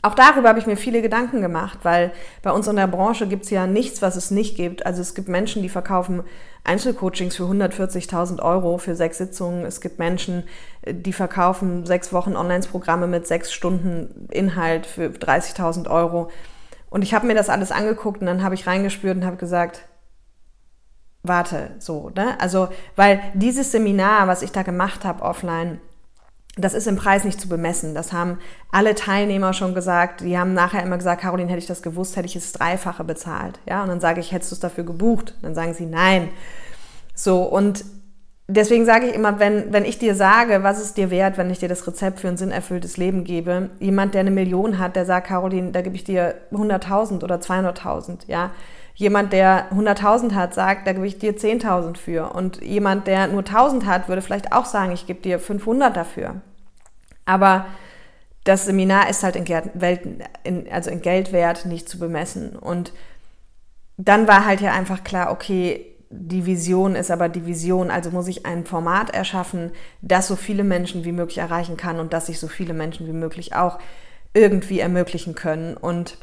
auch 0.03 0.15
darüber 0.15 0.49
habe 0.49 0.59
ich 0.59 0.67
mir 0.67 0.77
viele 0.77 1.01
Gedanken 1.01 1.41
gemacht, 1.41 1.79
weil 1.85 2.13
bei 2.43 2.51
uns 2.51 2.67
in 2.67 2.75
der 2.75 2.89
Branche 2.89 3.29
gibt 3.29 3.45
es 3.45 3.51
ja 3.51 3.69
nichts, 3.69 4.03
was 4.03 4.17
es 4.17 4.33
nicht 4.33 4.57
gibt. 4.57 4.85
Also 4.85 5.01
es 5.01 5.15
gibt 5.15 5.29
Menschen, 5.29 5.63
die 5.63 5.69
verkaufen 5.69 6.25
Einzelcoachings 6.65 7.37
für 7.37 7.45
140.000 7.45 8.43
Euro 8.43 8.79
für 8.79 8.97
sechs 8.97 9.19
Sitzungen. 9.19 9.65
Es 9.65 9.81
gibt 9.81 10.01
Menschen, 10.01 10.43
die 10.85 11.13
verkaufen 11.13 11.87
sechs 11.87 12.13
Wochen 12.13 12.35
Online-Programme 12.37 13.07
mit 13.07 13.29
sechs 13.29 13.53
Stunden 13.53 14.29
Inhalt 14.31 14.87
für 14.87 15.07
30.000 15.07 15.89
Euro. 15.89 16.31
Und 16.91 17.03
ich 17.03 17.15
habe 17.15 17.27
mir 17.29 17.35
das 17.35 17.49
alles 17.49 17.71
angeguckt 17.71 18.21
und 18.21 18.27
dann 18.27 18.43
habe 18.43 18.57
ich 18.57 18.67
reingespürt 18.67 19.17
und 19.17 19.25
habe 19.25 19.37
gesagt, 19.37 19.83
warte, 21.23 21.71
so, 21.79 22.11
ne? 22.11 22.41
Also, 22.41 22.69
weil 22.97 23.21
dieses 23.35 23.71
Seminar, 23.71 24.27
was 24.27 24.43
ich 24.43 24.51
da 24.51 24.63
gemacht 24.63 25.05
habe 25.05 25.23
offline, 25.23 25.81
das 26.57 26.75
ist 26.75 26.87
im 26.87 26.97
Preis 26.97 27.25
nicht 27.25 27.41
zu 27.41 27.49
bemessen. 27.49 27.95
Das 27.95 28.13
haben 28.13 28.39
alle 28.71 28.95
Teilnehmer 28.95 29.55
schon 29.55 29.75
gesagt. 29.75 30.21
Die 30.21 30.39
haben 30.39 30.53
nachher 30.53 30.83
immer 30.83 30.99
gesagt, 30.99 31.23
Caroline, 31.23 31.49
hätte 31.49 31.61
ich 31.61 31.67
das 31.67 31.83
gewusst, 31.83 32.17
hätte 32.17 32.27
ich 32.27 32.37
es 32.37 32.53
dreifache 32.53 33.05
bezahlt. 33.05 33.59
Ja, 33.67 33.83
und 33.83 33.89
dann 33.89 34.01
sage 34.01 34.21
ich, 34.21 34.33
hättest 34.33 34.53
du 34.53 34.55
es 34.57 34.61
dafür 34.61 34.85
gebucht? 34.85 35.35
Dann 35.41 35.55
sagen 35.55 35.73
sie 35.73 35.87
nein. 35.87 36.29
So, 37.15 37.43
und 37.43 37.85
deswegen 38.49 38.85
sage 38.85 39.07
ich 39.07 39.15
immer, 39.15 39.39
wenn, 39.39 39.73
wenn 39.73 39.87
ich 39.87 39.99
dir 39.99 40.15
sage, 40.15 40.63
was 40.63 40.81
ist 40.81 40.99
dir 40.99 41.11
wert, 41.11 41.39
wenn 41.39 41.51
ich 41.51 41.59
dir 41.59 41.69
das 41.69 41.87
Rezept 41.87 42.21
für 42.21 42.29
ein 42.29 42.37
sinnerfülltes 42.37 42.99
Leben 42.99 43.25
gebe, 43.25 43.71
jemand, 43.81 44.13
der 44.13 44.21
eine 44.21 44.31
Million 44.31 44.79
hat, 44.79 44.95
der 44.95 45.07
sagt, 45.07 45.29
Caroline, 45.29 45.73
da 45.73 45.81
gebe 45.81 45.97
ich 45.97 46.05
dir 46.05 46.35
100.000 46.53 47.25
oder 47.25 47.37
200.000, 47.37 48.27
ja. 48.27 48.51
Jemand, 48.95 49.33
der 49.33 49.73
100.000 49.73 50.35
hat, 50.35 50.55
sagt, 50.55 50.87
da 50.87 50.93
gebe 50.93 51.07
ich 51.07 51.19
dir 51.19 51.37
10.000 51.37 51.97
für. 51.97 52.33
Und 52.33 52.63
jemand, 52.63 53.07
der 53.07 53.27
nur 53.27 53.43
1.000 53.43 53.87
hat, 53.87 54.09
würde 54.09 54.23
vielleicht 54.23 54.53
auch 54.53 54.67
sagen, 54.67 54.93
ich 54.93 55.07
gebe 55.07 55.21
dir 55.21 55.39
500 55.39 55.97
dafür. 55.97 56.43
Aber 57.25 57.67
das 58.45 58.67
Seminar 58.67 59.09
ist 59.09 59.23
halt 59.23 59.37
in, 59.37 59.45
in, 60.45 60.71
also 60.71 60.91
in 60.91 61.01
Geldwert 61.01 61.65
nicht 61.65 61.89
zu 61.89 61.99
bemessen. 61.99 62.57
Und 62.57 62.93
dann 63.97 64.27
war 64.27 64.45
halt 64.45 64.61
ja 64.61 64.73
einfach 64.73 65.05
klar, 65.05 65.31
okay, 65.31 65.87
die 66.11 66.45
Vision 66.45 66.95
ist 66.95 67.11
aber 67.11 67.29
die 67.29 67.47
Vision, 67.47 67.91
also 67.91 68.11
muss 68.11 68.29
ich 68.29 68.45
ein 68.45 68.67
Format 68.67 69.11
erschaffen, 69.11 69.71
das 70.03 70.29
so 70.29 70.37
viele 70.37 70.63
Menschen 70.63 71.05
wie 71.05 71.13
möglich 71.13 71.39
erreichen 71.39 71.79
kann 71.79 71.99
und 71.99 72.13
das 72.13 72.27
sich 72.27 72.39
so 72.39 72.49
viele 72.49 72.75
Menschen 72.75 73.07
wie 73.07 73.13
möglich 73.13 73.55
auch 73.55 73.79
irgendwie 74.35 74.81
ermöglichen 74.81 75.35
können. 75.35 75.75
Und 75.77 76.19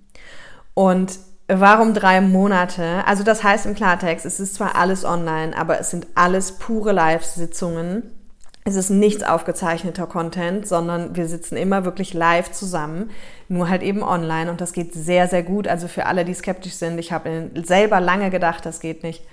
Und 0.75 1.19
warum 1.49 1.95
drei 1.95 2.21
Monate? 2.21 3.05
Also 3.07 3.25
das 3.25 3.43
heißt 3.43 3.67
im 3.67 3.75
Klartext, 3.75 4.25
es 4.25 4.38
ist 4.41 4.55
zwar 4.55 4.76
alles 4.76 5.05
online, 5.05 5.57
aber 5.57 5.81
es 5.81 5.91
sind 5.91 6.07
alles 6.14 6.59
pure 6.59 6.93
Live-Sitzungen 6.93 8.22
es 8.64 8.76
ist 8.76 8.90
nichts 8.90 9.25
aufgezeichneter 9.25 10.07
Content, 10.07 10.69
sondern 10.69 11.16
wir 11.16 11.26
sitzen 11.26 11.57
immer 11.57 11.85
wirklich 11.85 12.14
live 12.14 12.52
zusammen, 12.52 13.11
nur 13.49 13.69
halt 13.69 13.83
eben 13.83 14.02
online 14.02 14.50
und 14.50 14.61
das 14.61 14.73
geht 14.73 14.95
sehr, 14.95 15.26
sehr 15.26 15.42
gut. 15.42 15.66
Also 15.66 15.88
für 15.88 16.07
alle, 16.07 16.25
die 16.25 16.35
skeptisch 16.35 16.75
sind, 16.75 16.99
ich 16.99 17.12
habe 17.12 17.50
selber 17.64 18.00
lange 18.00 18.31
gedacht, 18.31 18.64
das 18.64 18.81
geht 18.81 19.02
nicht. 19.02 19.25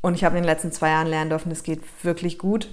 Und 0.00 0.14
ich 0.14 0.24
habe 0.24 0.36
in 0.36 0.42
den 0.42 0.50
letzten 0.50 0.72
zwei 0.72 0.90
Jahren 0.90 1.06
lernen 1.06 1.30
dürfen, 1.30 1.50
das 1.50 1.62
geht 1.62 1.82
wirklich 2.02 2.38
gut. 2.38 2.68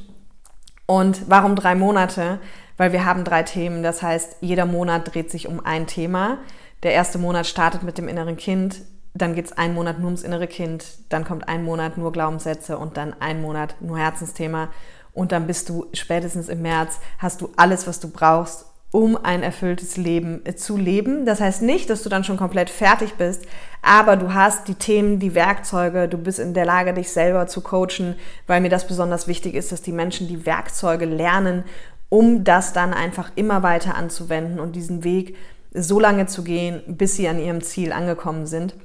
Und 0.85 1.29
warum 1.29 1.55
drei 1.55 1.75
Monate? 1.75 2.39
Weil 2.75 2.91
wir 2.91 3.05
haben 3.05 3.23
drei 3.23 3.43
Themen. 3.43 3.83
Das 3.83 4.01
heißt, 4.01 4.37
jeder 4.41 4.65
Monat 4.65 5.13
dreht 5.13 5.31
sich 5.31 5.47
um 5.47 5.63
ein 5.63 5.87
Thema. 5.87 6.39
Der 6.83 6.91
erste 6.91 7.19
Monat 7.19 7.47
startet 7.47 7.83
mit 7.83 7.97
dem 7.97 8.09
inneren 8.09 8.35
Kind. 8.35 8.81
Dann 9.13 9.35
geht 9.35 9.45
es 9.45 9.53
einen 9.53 9.75
Monat 9.75 9.99
nur 9.99 10.07
ums 10.07 10.23
innere 10.23 10.47
Kind. 10.47 10.83
Dann 11.07 11.23
kommt 11.23 11.47
ein 11.47 11.63
Monat 11.63 11.97
nur 11.97 12.11
Glaubenssätze 12.11 12.77
und 12.77 12.97
dann 12.97 13.15
ein 13.21 13.41
Monat 13.41 13.75
nur 13.79 13.97
Herzensthema. 13.97 14.69
Und 15.13 15.31
dann 15.31 15.47
bist 15.47 15.69
du 15.69 15.87
spätestens 15.93 16.49
im 16.49 16.61
März, 16.61 16.99
hast 17.17 17.41
du 17.41 17.49
alles, 17.57 17.87
was 17.87 17.99
du 17.99 18.09
brauchst, 18.09 18.65
um 18.91 19.17
ein 19.17 19.41
erfülltes 19.41 19.95
Leben 19.95 20.45
äh, 20.45 20.55
zu 20.55 20.77
leben. 20.77 21.25
Das 21.25 21.39
heißt 21.39 21.61
nicht, 21.61 21.89
dass 21.89 22.03
du 22.03 22.09
dann 22.09 22.23
schon 22.23 22.37
komplett 22.37 22.69
fertig 22.69 23.13
bist, 23.13 23.45
aber 23.81 24.17
du 24.17 24.33
hast 24.33 24.67
die 24.67 24.75
Themen, 24.75 25.19
die 25.19 25.33
Werkzeuge, 25.33 26.07
du 26.07 26.17
bist 26.17 26.39
in 26.39 26.53
der 26.53 26.65
Lage, 26.65 26.93
dich 26.93 27.11
selber 27.11 27.47
zu 27.47 27.61
coachen, 27.61 28.15
weil 28.47 28.61
mir 28.61 28.69
das 28.69 28.87
besonders 28.87 29.27
wichtig 29.27 29.55
ist, 29.55 29.71
dass 29.71 29.81
die 29.81 29.93
Menschen 29.93 30.27
die 30.27 30.45
Werkzeuge 30.45 31.05
lernen, 31.05 31.63
um 32.09 32.43
das 32.43 32.73
dann 32.73 32.93
einfach 32.93 33.31
immer 33.35 33.63
weiter 33.63 33.95
anzuwenden 33.95 34.59
und 34.59 34.75
diesen 34.75 35.05
Weg 35.05 35.37
so 35.73 35.99
lange 35.99 36.25
zu 36.25 36.43
gehen, 36.43 36.81
bis 36.85 37.15
sie 37.15 37.29
an 37.29 37.39
ihrem 37.39 37.61
Ziel 37.61 37.93
angekommen 37.93 38.45
sind. 38.45 38.75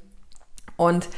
Und 0.76 1.08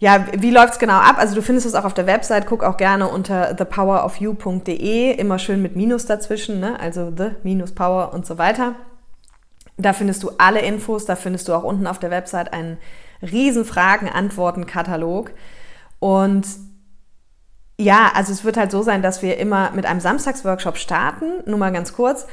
ja, 0.00 0.26
wie 0.32 0.50
läuft's 0.50 0.78
genau 0.78 0.94
ab? 0.94 1.16
Also 1.18 1.34
du 1.34 1.42
findest 1.42 1.66
es 1.66 1.74
auch 1.74 1.84
auf 1.84 1.94
der 1.94 2.06
Website, 2.06 2.46
guck 2.46 2.62
auch 2.62 2.76
gerne 2.76 3.08
unter 3.08 3.56
thepowerofyou.de, 3.56 5.12
immer 5.12 5.38
schön 5.40 5.60
mit 5.60 5.74
Minus 5.74 6.06
dazwischen, 6.06 6.60
ne? 6.60 6.78
also 6.78 7.12
the 7.16 7.30
minus 7.42 7.74
power 7.74 8.14
und 8.14 8.24
so 8.24 8.38
weiter. 8.38 8.76
Da 9.76 9.92
findest 9.92 10.22
du 10.22 10.30
alle 10.38 10.60
Infos, 10.60 11.04
da 11.04 11.16
findest 11.16 11.48
du 11.48 11.54
auch 11.54 11.64
unten 11.64 11.86
auf 11.86 11.98
der 11.98 12.10
Website 12.10 12.52
einen 12.52 12.78
riesen 13.22 13.64
Fragen-Antworten-Katalog. 13.64 15.32
Und 15.98 16.46
ja, 17.80 18.10
also 18.14 18.32
es 18.32 18.44
wird 18.44 18.56
halt 18.56 18.70
so 18.70 18.82
sein, 18.82 19.02
dass 19.02 19.22
wir 19.22 19.38
immer 19.38 19.70
mit 19.72 19.86
einem 19.86 20.00
Samstagsworkshop 20.00 20.76
starten. 20.76 21.42
Nur 21.46 21.58
mal 21.58 21.72
ganz 21.72 21.92
kurz, 21.92 22.26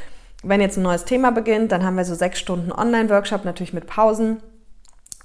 wenn 0.43 0.61
jetzt 0.61 0.77
ein 0.77 0.83
neues 0.83 1.05
Thema 1.05 1.31
beginnt, 1.31 1.71
dann 1.71 1.83
haben 1.83 1.97
wir 1.97 2.05
so 2.05 2.15
sechs 2.15 2.39
Stunden 2.39 2.71
Online-Workshop, 2.71 3.45
natürlich 3.45 3.73
mit 3.73 3.87
Pausen. 3.87 4.41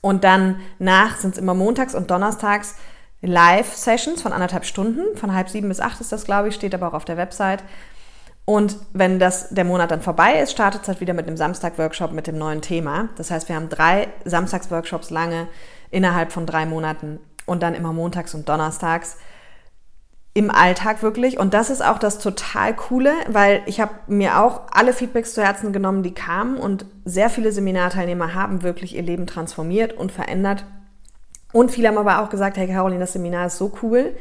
Und 0.00 0.24
dann 0.24 0.60
nach 0.78 1.16
sind 1.16 1.32
es 1.32 1.38
immer 1.38 1.54
montags 1.54 1.94
und 1.94 2.10
donnerstags 2.10 2.76
Live-Sessions 3.22 4.22
von 4.22 4.32
anderthalb 4.32 4.64
Stunden, 4.64 5.16
von 5.16 5.34
halb 5.34 5.50
sieben 5.50 5.68
bis 5.68 5.80
acht 5.80 6.00
ist 6.00 6.10
das, 6.12 6.24
glaube 6.24 6.48
ich, 6.48 6.54
steht 6.54 6.74
aber 6.74 6.88
auch 6.88 6.94
auf 6.94 7.04
der 7.04 7.18
Website. 7.18 7.62
Und 8.46 8.76
wenn 8.92 9.18
das, 9.18 9.50
der 9.50 9.64
Monat 9.64 9.90
dann 9.90 10.00
vorbei 10.00 10.40
ist, 10.40 10.52
startet 10.52 10.82
es 10.82 10.88
halt 10.88 11.00
wieder 11.00 11.12
mit 11.12 11.26
einem 11.26 11.36
Samstag-Workshop 11.36 12.12
mit 12.12 12.26
dem 12.26 12.38
neuen 12.38 12.62
Thema. 12.62 13.10
Das 13.16 13.30
heißt, 13.30 13.48
wir 13.48 13.56
haben 13.56 13.68
drei 13.68 14.08
Samstags-Workshops 14.24 15.10
lange 15.10 15.46
innerhalb 15.90 16.32
von 16.32 16.46
drei 16.46 16.64
Monaten 16.66 17.20
und 17.46 17.62
dann 17.62 17.74
immer 17.74 17.92
montags 17.92 18.34
und 18.34 18.48
donnerstags 18.48 19.18
im 20.32 20.50
Alltag 20.50 21.02
wirklich. 21.02 21.38
Und 21.38 21.54
das 21.54 21.70
ist 21.70 21.84
auch 21.84 21.98
das 21.98 22.18
total 22.18 22.74
Coole, 22.74 23.12
weil 23.28 23.62
ich 23.66 23.80
habe 23.80 23.92
mir 24.06 24.40
auch 24.40 24.62
alle 24.70 24.92
Feedbacks 24.92 25.34
zu 25.34 25.42
Herzen 25.42 25.72
genommen, 25.72 26.02
die 26.02 26.14
kamen 26.14 26.56
und 26.56 26.86
sehr 27.04 27.30
viele 27.30 27.52
Seminarteilnehmer 27.52 28.34
haben 28.34 28.62
wirklich 28.62 28.94
ihr 28.94 29.02
Leben 29.02 29.26
transformiert 29.26 29.92
und 29.92 30.12
verändert. 30.12 30.64
Und 31.52 31.72
viele 31.72 31.88
haben 31.88 31.98
aber 31.98 32.22
auch 32.22 32.30
gesagt, 32.30 32.56
hey 32.56 32.68
Caroline, 32.68 33.00
das 33.00 33.12
Seminar 33.12 33.46
ist 33.46 33.58
so 33.58 33.72
cool. 33.82 34.14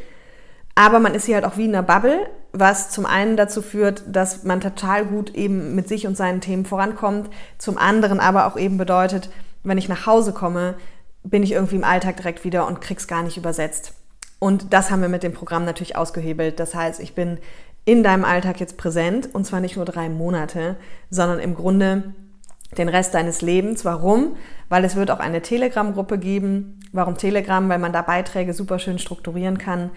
Aber 0.73 0.99
man 0.99 1.13
ist 1.13 1.25
hier 1.25 1.35
halt 1.35 1.45
auch 1.45 1.57
wie 1.57 1.65
in 1.65 1.75
einer 1.75 1.83
Bubble, 1.83 2.27
was 2.53 2.89
zum 2.89 3.05
einen 3.05 3.37
dazu 3.37 3.61
führt, 3.61 4.03
dass 4.07 4.43
man 4.43 4.61
total 4.61 5.05
gut 5.05 5.35
eben 5.35 5.75
mit 5.75 5.87
sich 5.87 6.07
und 6.07 6.17
seinen 6.17 6.41
Themen 6.41 6.65
vorankommt. 6.65 7.29
Zum 7.57 7.77
anderen 7.77 8.19
aber 8.19 8.47
auch 8.47 8.57
eben 8.57 8.77
bedeutet, 8.77 9.29
wenn 9.63 9.77
ich 9.77 9.89
nach 9.89 10.07
Hause 10.07 10.33
komme, 10.33 10.75
bin 11.23 11.43
ich 11.43 11.51
irgendwie 11.51 11.75
im 11.75 11.83
Alltag 11.83 12.17
direkt 12.17 12.45
wieder 12.45 12.65
und 12.65 12.81
krieg's 12.81 13.07
gar 13.07 13.23
nicht 13.23 13.37
übersetzt. 13.37 13.93
Und 14.39 14.73
das 14.73 14.89
haben 14.89 15.01
wir 15.01 15.09
mit 15.09 15.23
dem 15.23 15.33
Programm 15.33 15.65
natürlich 15.65 15.95
ausgehebelt. 15.95 16.59
Das 16.59 16.73
heißt, 16.73 16.99
ich 17.01 17.13
bin 17.13 17.39
in 17.85 18.03
deinem 18.03 18.23
Alltag 18.23 18.59
jetzt 18.59 18.77
präsent 18.77 19.29
und 19.33 19.45
zwar 19.45 19.59
nicht 19.59 19.75
nur 19.75 19.85
drei 19.85 20.09
Monate, 20.09 20.77
sondern 21.09 21.39
im 21.39 21.55
Grunde 21.55 22.13
den 22.77 22.89
Rest 22.89 23.13
deines 23.13 23.41
Lebens. 23.41 23.83
Warum? 23.83 24.35
Weil 24.69 24.85
es 24.85 24.95
wird 24.95 25.11
auch 25.11 25.19
eine 25.19 25.41
Telegram-Gruppe 25.41 26.17
geben. 26.19 26.79
Warum 26.91 27.17
Telegram? 27.17 27.67
Weil 27.67 27.79
man 27.79 27.93
da 27.93 28.01
Beiträge 28.01 28.53
super 28.53 28.79
schön 28.79 28.99
strukturieren 28.99 29.57
kann. 29.57 29.91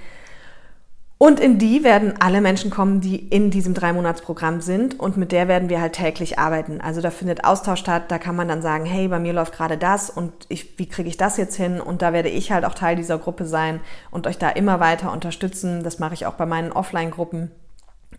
Und 1.22 1.38
in 1.38 1.56
die 1.56 1.84
werden 1.84 2.14
alle 2.18 2.40
Menschen 2.40 2.68
kommen, 2.68 3.00
die 3.00 3.14
in 3.14 3.52
diesem 3.52 3.74
Drei-Monats-Programm 3.74 4.60
sind 4.60 4.98
und 4.98 5.16
mit 5.16 5.30
der 5.30 5.46
werden 5.46 5.68
wir 5.68 5.80
halt 5.80 5.92
täglich 5.92 6.40
arbeiten. 6.40 6.80
Also 6.80 7.00
da 7.00 7.12
findet 7.12 7.44
Austausch 7.44 7.78
statt, 7.78 8.06
da 8.08 8.18
kann 8.18 8.34
man 8.34 8.48
dann 8.48 8.60
sagen, 8.60 8.86
hey, 8.86 9.06
bei 9.06 9.20
mir 9.20 9.32
läuft 9.32 9.54
gerade 9.54 9.78
das 9.78 10.10
und 10.10 10.32
ich, 10.48 10.76
wie 10.80 10.88
kriege 10.88 11.08
ich 11.08 11.16
das 11.16 11.36
jetzt 11.36 11.54
hin? 11.54 11.80
Und 11.80 12.02
da 12.02 12.12
werde 12.12 12.28
ich 12.28 12.50
halt 12.50 12.64
auch 12.64 12.74
Teil 12.74 12.96
dieser 12.96 13.18
Gruppe 13.18 13.44
sein 13.44 13.78
und 14.10 14.26
euch 14.26 14.36
da 14.36 14.48
immer 14.48 14.80
weiter 14.80 15.12
unterstützen. 15.12 15.84
Das 15.84 16.00
mache 16.00 16.14
ich 16.14 16.26
auch 16.26 16.34
bei 16.34 16.44
meinen 16.44 16.72
Offline-Gruppen. 16.72 17.52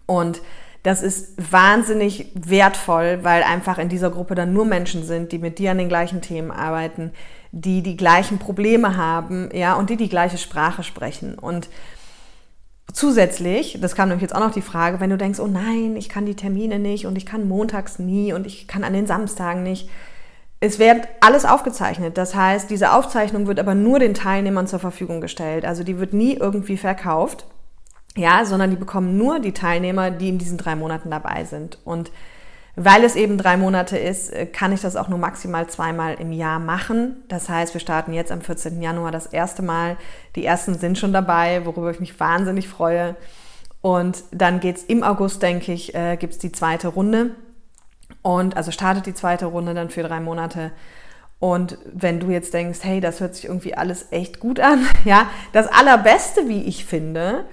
Und 0.05 0.41
das 0.83 1.03
ist 1.03 1.51
wahnsinnig 1.51 2.31
wertvoll, 2.35 3.19
weil 3.23 3.43
einfach 3.43 3.79
in 3.79 3.89
dieser 3.89 4.11
Gruppe 4.11 4.33
dann 4.33 4.53
nur 4.53 4.63
Menschen 4.63 5.03
sind, 5.03 5.33
die 5.33 5.39
mit 5.39 5.59
dir 5.59 5.71
an 5.71 5.77
den 5.77 5.89
gleichen 5.89 6.21
Themen 6.21 6.51
arbeiten, 6.51 7.11
die 7.51 7.83
die 7.83 7.97
gleichen 7.97 8.39
Probleme 8.39 8.95
haben, 8.95 9.49
ja, 9.51 9.73
und 9.73 9.89
die 9.89 9.97
die 9.97 10.07
gleiche 10.07 10.37
Sprache 10.37 10.83
sprechen. 10.83 11.37
Und 11.37 11.67
Zusätzlich, 12.91 13.77
das 13.81 13.95
kam 13.95 14.09
nämlich 14.09 14.21
jetzt 14.21 14.35
auch 14.35 14.41
noch 14.41 14.51
die 14.51 14.61
Frage, 14.61 14.99
wenn 14.99 15.09
du 15.09 15.17
denkst, 15.17 15.39
oh 15.39 15.47
nein, 15.47 15.95
ich 15.95 16.09
kann 16.09 16.25
die 16.25 16.35
Termine 16.35 16.79
nicht 16.79 17.05
und 17.05 17.17
ich 17.17 17.25
kann 17.25 17.47
montags 17.47 17.97
nie 17.97 18.33
und 18.33 18.45
ich 18.45 18.67
kann 18.67 18.83
an 18.83 18.93
den 18.93 19.07
Samstagen 19.07 19.63
nicht. 19.63 19.89
Es 20.59 20.79
wird 20.79 21.07
alles 21.19 21.45
aufgezeichnet. 21.45 22.17
Das 22.17 22.35
heißt, 22.35 22.69
diese 22.69 22.93
Aufzeichnung 22.93 23.47
wird 23.47 23.59
aber 23.59 23.75
nur 23.75 23.99
den 23.99 24.13
Teilnehmern 24.13 24.67
zur 24.67 24.79
Verfügung 24.79 25.21
gestellt. 25.21 25.65
Also 25.65 25.83
die 25.83 25.97
wird 25.97 26.13
nie 26.13 26.35
irgendwie 26.35 26.77
verkauft. 26.77 27.45
Ja, 28.15 28.45
sondern 28.45 28.69
die 28.69 28.75
bekommen 28.75 29.17
nur 29.17 29.39
die 29.39 29.53
Teilnehmer, 29.53 30.11
die 30.11 30.29
in 30.29 30.37
diesen 30.37 30.57
drei 30.57 30.75
Monaten 30.75 31.09
dabei 31.09 31.45
sind. 31.45 31.79
Und 31.83 32.11
Weil 32.75 33.03
es 33.03 33.15
eben 33.15 33.37
drei 33.37 33.55
Monate 33.55 33.97
ist, 33.97 34.33
äh, 34.33 34.47
kann 34.47 34.71
ich 34.71 34.81
das 34.81 34.95
auch 34.95 35.07
nur 35.07 35.19
maximal 35.19 35.67
zweimal 35.67 36.15
im 36.15 36.31
Jahr 36.31 36.59
machen. 36.59 37.23
Das 37.27 37.47
heißt, 37.47 37.73
wir 37.75 37.81
starten 37.81 38.13
jetzt 38.13 38.31
am 38.31 38.41
14. 38.41 38.81
Januar 38.81 39.11
das 39.11 39.27
erste 39.27 39.61
Mal. 39.61 39.97
Die 40.35 40.45
ersten 40.45 40.73
sind 40.73 40.97
schon 40.97 41.13
dabei, 41.13 41.65
worüber 41.65 41.91
ich 41.91 41.99
mich 41.99 42.19
wahnsinnig 42.19 42.67
freue. 42.67 43.15
Und 43.81 44.23
dann 44.31 44.59
geht 44.59 44.77
es 44.77 44.83
im 44.85 45.03
August, 45.03 45.43
denke 45.43 45.71
ich, 45.71 45.93
äh, 45.93 46.17
gibt 46.17 46.33
es 46.33 46.39
die 46.39 46.51
zweite 46.51 46.87
Runde. 46.87 47.31
Und 48.23 48.57
also 48.57 48.71
startet 48.71 49.05
die 49.05 49.13
zweite 49.13 49.45
Runde 49.45 49.73
dann 49.73 49.89
für 49.89 50.01
drei 50.01 50.19
Monate. 50.19 50.71
Und 51.39 51.77
wenn 51.91 52.19
du 52.19 52.29
jetzt 52.29 52.53
denkst, 52.53 52.79
hey, 52.83 53.01
das 53.01 53.19
hört 53.19 53.35
sich 53.35 53.45
irgendwie 53.45 53.75
alles 53.75 54.07
echt 54.11 54.39
gut 54.39 54.59
an, 54.59 54.87
ja, 55.05 55.27
das 55.51 55.67
Allerbeste, 55.67 56.47
wie 56.47 56.63
ich 56.63 56.85
finde, 56.85 57.45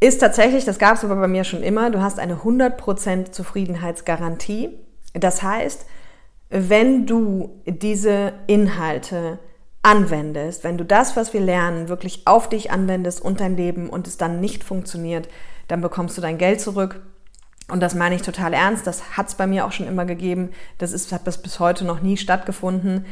ist 0.00 0.18
tatsächlich, 0.18 0.64
das 0.64 0.78
gab 0.78 0.96
es 0.96 1.04
aber 1.04 1.16
bei 1.16 1.28
mir 1.28 1.44
schon 1.44 1.62
immer, 1.62 1.90
du 1.90 2.00
hast 2.00 2.18
eine 2.18 2.36
100% 2.36 3.32
Zufriedenheitsgarantie. 3.32 4.70
Das 5.14 5.42
heißt, 5.42 5.86
wenn 6.50 7.06
du 7.06 7.62
diese 7.66 8.34
Inhalte 8.46 9.38
anwendest, 9.82 10.64
wenn 10.64 10.78
du 10.78 10.84
das, 10.84 11.16
was 11.16 11.32
wir 11.32 11.40
lernen, 11.40 11.88
wirklich 11.88 12.26
auf 12.26 12.48
dich 12.48 12.70
anwendest 12.70 13.20
und 13.20 13.40
dein 13.40 13.56
Leben 13.56 13.88
und 13.88 14.06
es 14.06 14.16
dann 14.16 14.40
nicht 14.40 14.64
funktioniert, 14.64 15.28
dann 15.68 15.80
bekommst 15.80 16.16
du 16.16 16.20
dein 16.20 16.38
Geld 16.38 16.60
zurück. 16.60 17.02
Und 17.68 17.80
das 17.80 17.94
meine 17.94 18.14
ich 18.14 18.22
total 18.22 18.52
ernst. 18.52 18.86
Das 18.86 19.16
hat 19.16 19.28
es 19.28 19.34
bei 19.34 19.46
mir 19.46 19.64
auch 19.64 19.72
schon 19.72 19.88
immer 19.88 20.04
gegeben. 20.04 20.50
Das 20.78 20.92
ist, 20.92 21.12
hat 21.12 21.26
das 21.26 21.42
bis 21.42 21.58
heute 21.58 21.84
noch 21.84 22.00
nie 22.00 22.16
stattgefunden. 22.16 23.06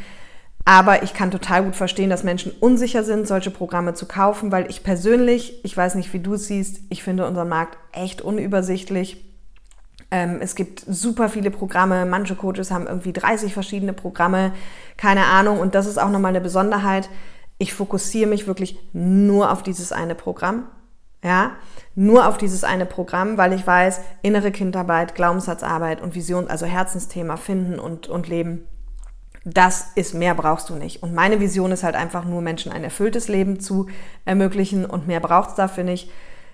Aber 0.65 1.03
ich 1.03 1.13
kann 1.13 1.31
total 1.31 1.65
gut 1.65 1.77
verstehen, 1.77 2.09
dass 2.09 2.25
Menschen 2.25 2.53
unsicher 2.59 3.05
sind, 3.05 3.29
solche 3.29 3.51
Programme 3.51 3.95
zu 3.95 4.07
kaufen, 4.07 4.51
weil 4.51 4.71
ich 4.71 4.83
persönlich, 4.83 5.63
ich 5.63 5.77
weiß 5.77 5.95
nicht, 5.95 6.13
wie 6.15 6.21
du 6.21 6.35
es 6.35 6.47
siehst, 6.47 6.81
ich 6.89 7.03
finde 7.03 7.27
unseren 7.27 7.49
Markt 7.49 7.77
echt 7.93 8.23
unübersichtlich. 8.23 9.23
Ähm, 10.11 10.39
es 10.41 10.55
gibt 10.55 10.81
super 10.87 11.29
viele 11.29 11.51
Programme, 11.51 12.07
manche 12.07 12.35
Coaches 12.35 12.71
haben 12.71 12.87
irgendwie 12.87 13.13
30 13.13 13.53
verschiedene 13.53 13.93
Programme, 13.93 14.53
keine 14.97 15.27
Ahnung. 15.27 15.61
Und 15.61 15.75
das 15.75 15.87
ist 15.87 15.99
auch 15.99 16.11
nochmal 16.11 16.31
eine 16.31 16.41
Besonderheit. 16.41 17.11
Ich 17.59 17.75
fokussiere 17.75 18.29
mich 18.29 18.47
wirklich 18.47 18.79
nur 18.95 19.53
auf 19.53 19.63
dieses 19.63 19.93
eine 19.93 20.15
Programm. 20.15 20.67
Ja, 21.23 21.53
nur 21.95 22.29
auf 22.29 22.37
dieses 22.37 22.65
eine 22.65 22.85
Programm, 22.85 23.39
weil 23.39 23.55
ich 23.55 23.67
weiß, 23.67 24.01
innere 24.21 24.51
Kindarbeit, 24.51 25.15
Glaubenssatzarbeit 25.15 26.03
und 26.03 26.15
Vision, 26.15 26.49
also 26.49 26.67
Herzensthema 26.67 27.39
finden 27.39 27.79
und, 27.79 28.09
und 28.09 28.29
leben, 28.29 28.67
das 29.45 29.89
ist 29.95 30.15
mehr 30.15 30.35
brauchst 30.35 30.71
du 30.71 30.75
nicht. 30.75 31.03
Und 31.03 31.15
meine 31.15 31.39
Vision 31.39 31.71
ist 31.73 31.85
halt 31.85 31.97
einfach 31.97 32.25
nur, 32.25 32.41
Menschen 32.41 32.73
ein 32.73 32.83
erfülltes 32.83 33.29
Leben 33.29 33.61
zu 33.61 33.89
ermöglichen 34.25 34.87
und 34.87 35.07
mehr 35.07 35.21
braucht 35.21 35.51
es 35.51 35.55
dafür 35.55 35.85
nicht. 35.85 36.11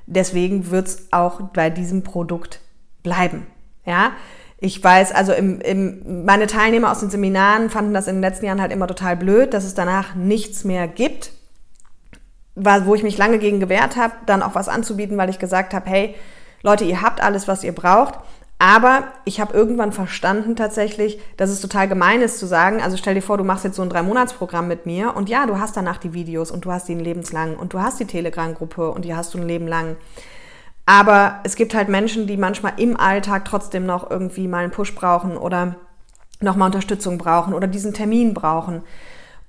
Deswegen 0.07 0.71
wird 0.71 0.89
es 0.89 1.13
auch 1.13 1.41
bei 1.41 1.71
diesem 1.71 2.03
Produkt 2.03 2.61
bleiben. 3.03 3.47
Ja, 3.87 4.13
ich 4.59 4.83
weiß, 4.83 5.13
also 5.13 5.33
im, 5.33 5.61
im, 5.61 6.25
meine 6.25 6.47
Teilnehmer 6.47 6.91
aus 6.91 7.01
den 7.01 7.11
Seminaren 7.11 7.71
fanden 7.71 7.95
das 7.95 8.09
in 8.09 8.17
den 8.17 8.23
letzten 8.23 8.45
Jahren 8.45 8.61
halt 8.61 8.73
immer 8.73 8.89
total 8.89 9.17
blöd, 9.17 9.55
dass 9.55 9.65
es 9.65 9.75
danach 9.75 10.15
nichts 10.15 10.65
mehr 10.65 10.87
gibt, 10.87 11.33
wo 12.57 12.95
ich 12.95 13.03
mich 13.03 13.17
lange 13.17 13.39
gegen 13.39 13.61
gewehrt 13.61 13.97
habe, 13.97 14.13
dann 14.27 14.43
auch 14.43 14.55
was 14.55 14.69
anzubieten, 14.69 15.17
weil 15.17 15.31
ich 15.31 15.39
gesagt 15.39 15.73
habe, 15.73 15.89
hey, 15.89 16.15
Leute, 16.63 16.85
ihr 16.85 17.01
habt 17.01 17.23
alles, 17.23 17.49
was 17.49 17.65
ihr 17.65 17.75
braucht. 17.75 18.19
Aber 18.63 19.05
ich 19.25 19.41
habe 19.41 19.55
irgendwann 19.55 19.91
verstanden 19.91 20.55
tatsächlich, 20.55 21.19
dass 21.39 21.49
es 21.49 21.63
total 21.63 21.89
gemein 21.89 22.21
ist 22.21 22.39
zu 22.39 22.45
sagen, 22.45 22.83
also 22.83 22.99
stell 22.99 23.15
dir 23.15 23.23
vor, 23.23 23.39
du 23.39 23.45
machst 23.45 23.65
jetzt 23.65 23.77
so 23.77 23.81
ein 23.81 23.89
Drei-Monats-Programm 23.89 24.69
mit 24.69 24.85
mir 24.85 25.17
und 25.17 25.31
ja, 25.31 25.47
du 25.47 25.59
hast 25.59 25.79
danach 25.79 25.97
die 25.97 26.13
Videos 26.13 26.51
und 26.51 26.67
du 26.67 26.71
hast 26.71 26.87
die 26.87 26.95
lebenslang 26.95 27.57
und 27.57 27.73
du 27.73 27.81
hast 27.81 27.99
die 28.01 28.05
Telegram-Gruppe 28.05 28.91
und 28.91 29.07
die 29.07 29.15
hast 29.15 29.33
du 29.33 29.39
ein 29.39 29.49
Leben 29.49 29.67
lang. 29.67 29.97
Aber 30.85 31.41
es 31.43 31.57
gibt 31.57 31.73
halt 31.73 31.89
Menschen, 31.89 32.27
die 32.27 32.37
manchmal 32.37 32.75
im 32.77 33.01
Alltag 33.01 33.47
trotzdem 33.47 33.87
noch 33.87 34.11
irgendwie 34.11 34.47
mal 34.47 34.59
einen 34.59 34.73
Push 34.73 34.95
brauchen 34.95 35.39
oder 35.39 35.77
nochmal 36.43 36.67
Unterstützung 36.67 37.17
brauchen 37.17 37.55
oder 37.55 37.67
diesen 37.67 37.95
Termin 37.95 38.35
brauchen. 38.35 38.83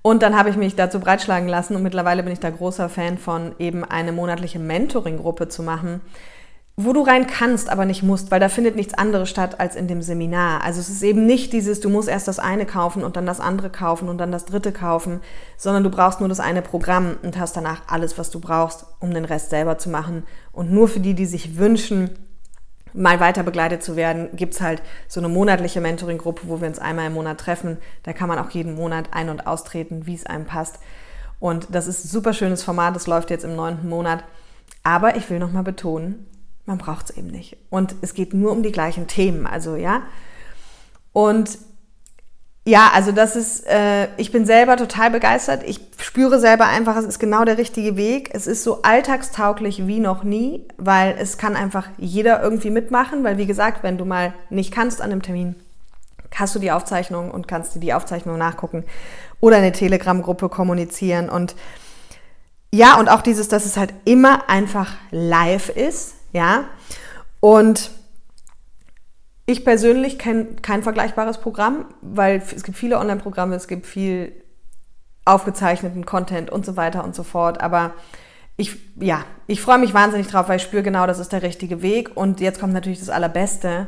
Und 0.02 0.24
dann 0.24 0.38
habe 0.38 0.50
ich 0.50 0.56
mich 0.56 0.78
dazu 0.78 1.02
breitschlagen 1.02 1.50
lassen 1.50 1.76
und 1.76 1.84
mittlerweile 1.84 2.24
bin 2.24 2.32
ich 2.32 2.40
da 2.40 2.50
großer 2.50 2.88
Fan 2.88 3.18
von, 3.18 3.56
eben 3.60 3.84
eine 3.84 4.14
monatliche 4.14 4.60
Mentoring-Gruppe 4.60 5.50
zu 5.50 5.64
machen, 5.64 6.00
wo 6.78 6.94
du 6.94 7.02
rein 7.02 7.28
kannst, 7.28 7.70
aber 7.70 7.86
nicht 7.86 8.02
musst, 8.02 8.32
weil 8.32 8.40
da 8.40 8.50
findet 8.50 8.76
nichts 8.76 8.94
anderes 8.94 9.30
statt 9.30 9.60
als 9.60 9.76
in 9.76 9.88
dem 9.88 10.02
Seminar. 10.02 10.64
Also 10.64 10.80
es 10.80 10.90
ist 10.90 11.04
eben 11.04 11.26
nicht 11.26 11.54
dieses, 11.54 11.80
du 11.80 11.90
musst 11.90 12.08
erst 12.08 12.28
das 12.28 12.40
eine 12.40 12.66
kaufen 12.66 13.04
und 13.04 13.18
dann 13.18 13.26
das 13.26 13.40
andere 13.40 13.70
kaufen 13.70 14.10
und 14.10 14.18
dann 14.18 14.32
das 14.32 14.46
dritte 14.46 14.72
kaufen, 14.72 15.22
sondern 15.58 15.84
du 15.84 15.90
brauchst 15.90 16.20
nur 16.20 16.30
das 16.30 16.40
eine 16.40 16.62
Programm 16.62 17.18
und 17.24 17.38
hast 17.38 17.58
danach 17.58 17.82
alles, 17.88 18.18
was 18.18 18.30
du 18.30 18.40
brauchst, 18.40 18.86
um 19.00 19.14
den 19.14 19.26
Rest 19.26 19.50
selber 19.50 19.78
zu 19.78 19.90
machen. 19.90 20.24
Und 20.52 20.72
nur 20.72 20.88
für 20.88 21.02
die, 21.02 21.14
die 21.14 21.26
sich 21.26 21.58
wünschen, 21.58 22.12
mal 22.94 23.20
weiter 23.20 23.44
begleitet 23.44 23.84
zu 23.84 23.96
werden, 23.96 24.30
gibt's 24.34 24.62
halt 24.62 24.82
so 25.08 25.20
eine 25.20 25.30
monatliche 25.30 25.82
Mentoring-Gruppe, 25.82 26.44
wo 26.46 26.62
wir 26.62 26.68
uns 26.68 26.80
einmal 26.80 27.08
im 27.08 27.14
Monat 27.14 27.40
treffen. 27.40 27.78
Da 28.04 28.14
kann 28.14 28.28
man 28.28 28.40
auch 28.40 28.50
jeden 28.50 28.76
Monat 28.76 29.10
ein- 29.12 29.30
und 29.30 29.48
austreten, 29.48 30.08
wie 30.08 30.16
es 30.16 30.26
einem 30.26 30.46
passt. 30.46 30.80
Und 31.40 31.68
das 31.72 31.88
ist 31.88 32.06
ein 32.06 32.10
super 32.10 32.34
schönes 32.34 32.64
Format, 32.64 32.96
das 32.96 33.08
läuft 33.08 33.30
jetzt 33.30 33.46
im 33.46 33.56
neunten 33.56 33.90
Monat. 33.90 34.24
Aber 34.84 35.16
ich 35.16 35.30
will 35.30 35.40
nochmal 35.40 35.64
betonen, 35.64 36.28
man 36.66 36.78
braucht 36.78 37.10
es 37.10 37.18
eben 37.18 37.28
nicht. 37.28 37.58
Und 37.70 37.96
es 38.02 38.14
geht 38.14 38.34
nur 38.34 38.52
um 38.52 38.64
die 38.64 38.72
gleichen 38.72 39.08
Themen, 39.08 39.46
also 39.48 39.76
ja. 39.76 40.04
Und 41.14 41.58
ja, 42.64 42.92
also 42.94 43.12
das 43.12 43.36
ist, 43.36 43.66
äh, 43.68 44.08
ich 44.18 44.32
bin 44.32 44.46
selber 44.46 44.78
total 44.78 45.10
begeistert. 45.10 45.64
Ich 45.64 45.80
spüre 45.98 46.40
selber 46.40 46.68
einfach, 46.68 46.96
es 46.96 47.06
ist 47.06 47.18
genau 47.18 47.44
der 47.44 47.58
richtige 47.58 47.98
Weg. 47.98 48.30
Es 48.34 48.46
ist 48.46 48.64
so 48.64 48.84
alltagstauglich 48.84 49.88
wie 49.88 50.00
noch 50.00 50.24
nie, 50.24 50.68
weil 50.78 51.16
es 51.18 51.40
kann 51.40 51.56
einfach 51.56 51.88
jeder 51.98 52.42
irgendwie 52.44 52.70
mitmachen, 52.70 53.24
weil 53.24 53.40
wie 53.40 53.48
gesagt, 53.48 53.82
wenn 53.82 53.98
du 53.98 54.06
mal 54.06 54.34
nicht 54.52 54.72
kannst 54.72 55.02
an 55.02 55.12
einem 55.12 55.24
Termin, 55.24 55.56
hast 56.36 56.54
du 56.54 56.60
die 56.60 56.72
Aufzeichnung 56.72 57.32
und 57.32 57.48
kannst 57.48 57.74
dir 57.74 57.80
die 57.80 57.94
Aufzeichnung 57.94 58.38
nachgucken 58.38 58.86
oder 59.40 59.58
eine 59.58 59.72
Telegram-Gruppe 59.72 60.48
kommunizieren 60.48 61.30
und 61.30 61.56
ja, 62.74 62.98
und 62.98 63.10
auch 63.10 63.22
dieses, 63.22 63.50
dass 63.50 63.66
es 63.66 63.76
halt 63.76 63.94
immer 64.06 64.50
einfach 64.50 64.94
live 65.10 65.68
ist, 65.68 66.14
ja. 66.34 66.66
Und 67.40 67.92
ich 69.46 69.66
persönlich 69.66 70.20
kenne 70.20 70.56
kein 70.62 70.84
vergleichbares 70.84 71.40
Programm, 71.40 71.86
weil 72.02 72.38
es 72.38 72.64
gibt 72.64 72.78
viele 72.78 73.00
Online-Programme, 73.00 73.56
es 73.56 73.68
gibt 73.68 73.86
viel 73.86 74.34
aufgezeichneten 75.26 76.06
Content 76.06 76.50
und 76.50 76.66
so 76.66 76.78
weiter 76.78 77.04
und 77.04 77.16
so 77.16 77.24
fort. 77.24 77.62
Aber 77.62 77.94
ich, 78.58 78.78
ja, 78.96 79.26
ich 79.48 79.62
freue 79.62 79.80
mich 79.80 79.94
wahnsinnig 79.94 80.28
drauf, 80.28 80.48
weil 80.48 80.58
ich 80.58 80.64
spüre 80.64 80.84
genau, 80.84 81.08
das 81.08 81.20
ist 81.20 81.32
der 81.32 81.42
richtige 81.42 81.82
Weg. 81.82 82.16
Und 82.16 82.40
jetzt 82.40 82.60
kommt 82.60 82.74
natürlich 82.74 83.00
das 83.00 83.10
Allerbeste. 83.10 83.88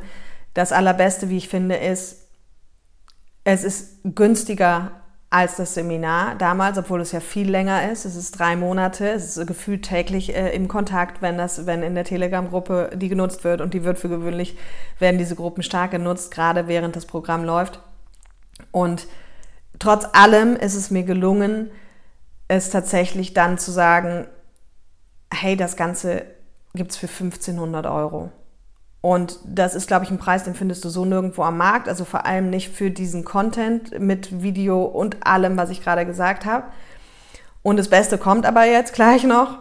Das 0.54 0.72
Allerbeste, 0.72 1.30
wie 1.30 1.38
ich 1.38 1.50
finde, 1.50 1.76
ist, 1.76 2.28
es 3.44 3.64
ist 3.64 4.00
günstiger 4.04 5.03
als 5.34 5.56
das 5.56 5.74
Seminar 5.74 6.36
damals, 6.36 6.78
obwohl 6.78 7.02
es 7.02 7.12
ja 7.12 7.20
viel 7.20 7.50
länger 7.50 7.92
ist. 7.92 8.06
Es 8.06 8.16
ist 8.16 8.38
drei 8.38 8.56
Monate. 8.56 9.10
Es 9.10 9.36
ist 9.36 9.48
gefühlt 9.48 9.84
täglich 9.84 10.36
äh, 10.36 10.56
im 10.56 10.68
Kontakt, 10.68 11.24
wenn 11.24 11.40
das, 11.40 11.66
wenn 11.66 11.82
in 11.82 11.96
der 11.96 12.04
Telegram-Gruppe 12.04 12.92
die 12.94 13.10
genutzt 13.10 13.44
wird 13.44 13.60
und 13.60 13.74
die 13.74 13.84
wird 13.84 13.98
für 13.98 14.10
gewöhnlich, 14.10 14.56
werden 15.00 15.18
diese 15.18 15.36
Gruppen 15.36 15.64
stark 15.64 15.90
genutzt, 15.90 16.30
gerade 16.30 16.68
während 16.68 16.96
das 16.96 17.08
Programm 17.08 17.44
läuft. 17.46 17.80
Und 18.70 19.08
trotz 19.80 20.06
allem 20.14 20.56
ist 20.56 20.76
es 20.76 20.92
mir 20.92 21.02
gelungen, 21.02 21.72
es 22.48 22.70
tatsächlich 22.70 23.34
dann 23.34 23.58
zu 23.58 23.72
sagen, 23.72 24.28
hey, 25.34 25.58
das 25.58 25.76
Ganze 25.76 26.26
gibt 26.76 26.92
es 26.92 26.98
für 26.98 27.08
1500 27.08 27.88
Euro. 27.88 28.32
Und 29.06 29.38
das 29.44 29.76
ist, 29.76 29.88
glaube 29.88 30.06
ich, 30.06 30.12
ein 30.12 30.18
Preis, 30.18 30.46
den 30.46 30.56
findest 30.56 30.86
du 30.86 30.88
so 30.88 31.04
nirgendwo 31.04 31.44
am 31.44 31.58
Markt. 31.58 31.90
Also 31.90 32.06
vor 32.06 32.26
allem 32.26 32.50
nicht 32.50 32.74
für 32.74 32.90
diesen 32.90 33.26
Content 33.26 34.00
mit 34.00 34.42
Video 34.42 34.86
und 34.86 35.28
allem, 35.28 35.58
was 35.58 35.72
ich 35.72 35.84
gerade 35.84 36.06
gesagt 36.06 36.46
habe. 36.46 36.64
Und 37.64 37.76
das 37.76 37.90
Beste 37.90 38.18
kommt 38.18 38.46
aber 38.46 38.64
jetzt 38.64 38.94
gleich 38.94 39.26
noch, 39.26 39.58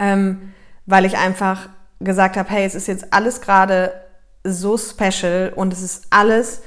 ähm, 0.00 0.52
weil 0.84 1.04
ich 1.04 1.16
einfach 1.16 1.68
gesagt 2.00 2.36
habe, 2.36 2.50
hey, 2.50 2.64
es 2.64 2.74
ist 2.74 2.88
jetzt 2.88 3.14
alles 3.14 3.40
gerade 3.40 3.92
so 4.42 4.76
special 4.76 5.52
und 5.54 5.72
es 5.72 5.80
ist 5.80 6.08
alles 6.10 6.62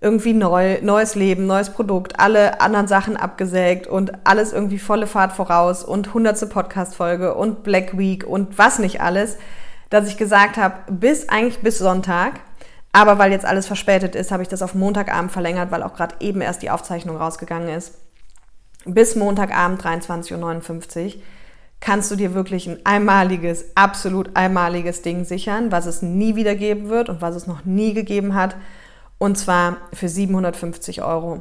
irgendwie 0.00 0.34
neu, 0.34 0.78
neues 0.82 1.16
Leben, 1.16 1.46
neues 1.48 1.70
Produkt, 1.70 2.20
alle 2.20 2.60
anderen 2.60 2.86
Sachen 2.86 3.16
abgesägt 3.16 3.88
und 3.88 4.12
alles 4.22 4.52
irgendwie 4.52 4.78
volle 4.78 5.08
Fahrt 5.08 5.32
voraus 5.32 5.82
und 5.82 6.14
hundertste 6.14 6.46
Podcast-Folge 6.46 7.34
und 7.34 7.64
Black 7.64 7.98
Week 7.98 8.24
und 8.24 8.56
was 8.56 8.78
nicht 8.78 9.00
alles 9.00 9.36
dass 9.94 10.08
ich 10.08 10.16
gesagt 10.16 10.56
habe, 10.56 10.90
bis 10.90 11.28
eigentlich 11.28 11.60
bis 11.60 11.78
Sonntag. 11.78 12.40
Aber 12.90 13.20
weil 13.20 13.30
jetzt 13.30 13.44
alles 13.44 13.68
verspätet 13.68 14.16
ist, 14.16 14.32
habe 14.32 14.42
ich 14.42 14.48
das 14.48 14.60
auf 14.60 14.74
Montagabend 14.74 15.30
verlängert, 15.30 15.70
weil 15.70 15.84
auch 15.84 15.94
gerade 15.94 16.16
eben 16.18 16.40
erst 16.40 16.62
die 16.62 16.70
Aufzeichnung 16.70 17.16
rausgegangen 17.16 17.68
ist. 17.68 17.94
Bis 18.84 19.14
Montagabend 19.14 19.80
23.59 19.80 21.04
Uhr 21.04 21.22
kannst 21.78 22.10
du 22.10 22.16
dir 22.16 22.34
wirklich 22.34 22.68
ein 22.68 22.80
einmaliges, 22.82 23.66
absolut 23.76 24.34
einmaliges 24.34 25.02
Ding 25.02 25.24
sichern, 25.24 25.70
was 25.70 25.86
es 25.86 26.02
nie 26.02 26.34
wieder 26.34 26.56
geben 26.56 26.88
wird 26.88 27.08
und 27.08 27.22
was 27.22 27.36
es 27.36 27.46
noch 27.46 27.64
nie 27.64 27.94
gegeben 27.94 28.34
hat. 28.34 28.56
Und 29.18 29.38
zwar 29.38 29.76
für 29.92 30.08
750 30.08 31.04
Euro. 31.04 31.40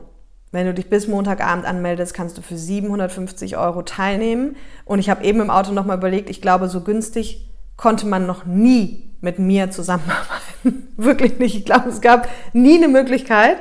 Wenn 0.52 0.68
du 0.68 0.76
dich 0.76 0.92
bis 0.92 1.08
Montagabend 1.08 1.66
anmeldest, 1.66 2.14
kannst 2.14 2.38
du 2.38 2.44
für 2.44 2.58
750 2.58 3.58
Euro 3.58 3.82
teilnehmen. 3.82 4.58
Und 4.86 5.00
ich 5.00 5.10
habe 5.10 5.24
eben 5.24 5.42
im 5.42 5.50
Auto 5.50 5.72
nochmal 5.72 5.98
überlegt, 5.98 6.30
ich 6.30 6.40
glaube, 6.40 6.70
so 6.70 6.82
günstig 6.82 7.50
konnte 7.78 8.08
man 8.08 8.26
noch 8.26 8.46
nie 8.46 9.10
mit 9.22 9.40
mir 9.40 9.72
zusammenarbeiten. 9.72 10.94
Wirklich 10.98 11.40
nicht. 11.40 11.56
Ich 11.56 11.66
glaube, 11.66 11.90
es 11.90 12.02
gab 12.02 12.28
nie 12.54 12.78
eine 12.78 12.88
Möglichkeit. 12.88 13.58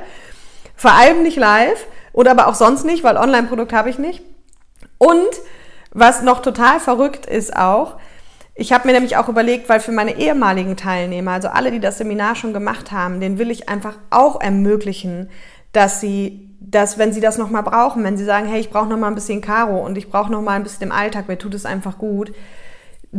Vor 0.75 0.91
allem 0.91 1.23
nicht 1.23 1.37
live 1.37 1.85
und 2.11 2.27
aber 2.27 2.47
auch 2.47 2.55
sonst 2.55 2.85
nicht, 2.85 3.03
weil 3.03 3.17
Online-Produkt 3.17 3.73
habe 3.73 3.89
ich 3.89 3.97
nicht. 3.97 4.21
Und 4.97 5.29
was 5.91 6.21
noch 6.21 6.41
total 6.41 6.79
verrückt 6.79 7.25
ist 7.25 7.55
auch, 7.55 7.97
ich 8.55 8.71
habe 8.71 8.87
mir 8.87 8.93
nämlich 8.93 9.17
auch 9.17 9.29
überlegt, 9.29 9.67
weil 9.67 9.79
für 9.79 9.91
meine 9.91 10.17
ehemaligen 10.17 10.77
Teilnehmer, 10.77 11.31
also 11.31 11.47
alle, 11.47 11.71
die 11.71 11.79
das 11.79 11.97
Seminar 11.97 12.35
schon 12.35 12.53
gemacht 12.53 12.91
haben, 12.91 13.19
den 13.19 13.39
will 13.39 13.49
ich 13.49 13.67
einfach 13.67 13.95
auch 14.11 14.39
ermöglichen, 14.39 15.29
dass 15.71 16.01
sie 16.01 16.53
dass 16.65 16.97
wenn 16.97 17.13
sie 17.13 17.19
das 17.19 17.37
nochmal 17.37 17.63
brauchen, 17.63 18.03
wenn 18.03 18.17
sie 18.17 18.23
sagen, 18.23 18.47
hey, 18.47 18.59
ich 18.59 18.69
brauche 18.69 18.87
nochmal 18.87 19.11
ein 19.11 19.15
bisschen 19.15 19.41
Karo 19.41 19.85
und 19.85 19.97
ich 19.97 20.09
brauche 20.09 20.31
nochmal 20.31 20.55
ein 20.55 20.63
bisschen 20.63 20.83
im 20.83 20.91
Alltag, 20.91 21.27
mir 21.27 21.37
tut 21.37 21.53
es 21.53 21.65
einfach 21.65 21.97
gut. 21.97 22.33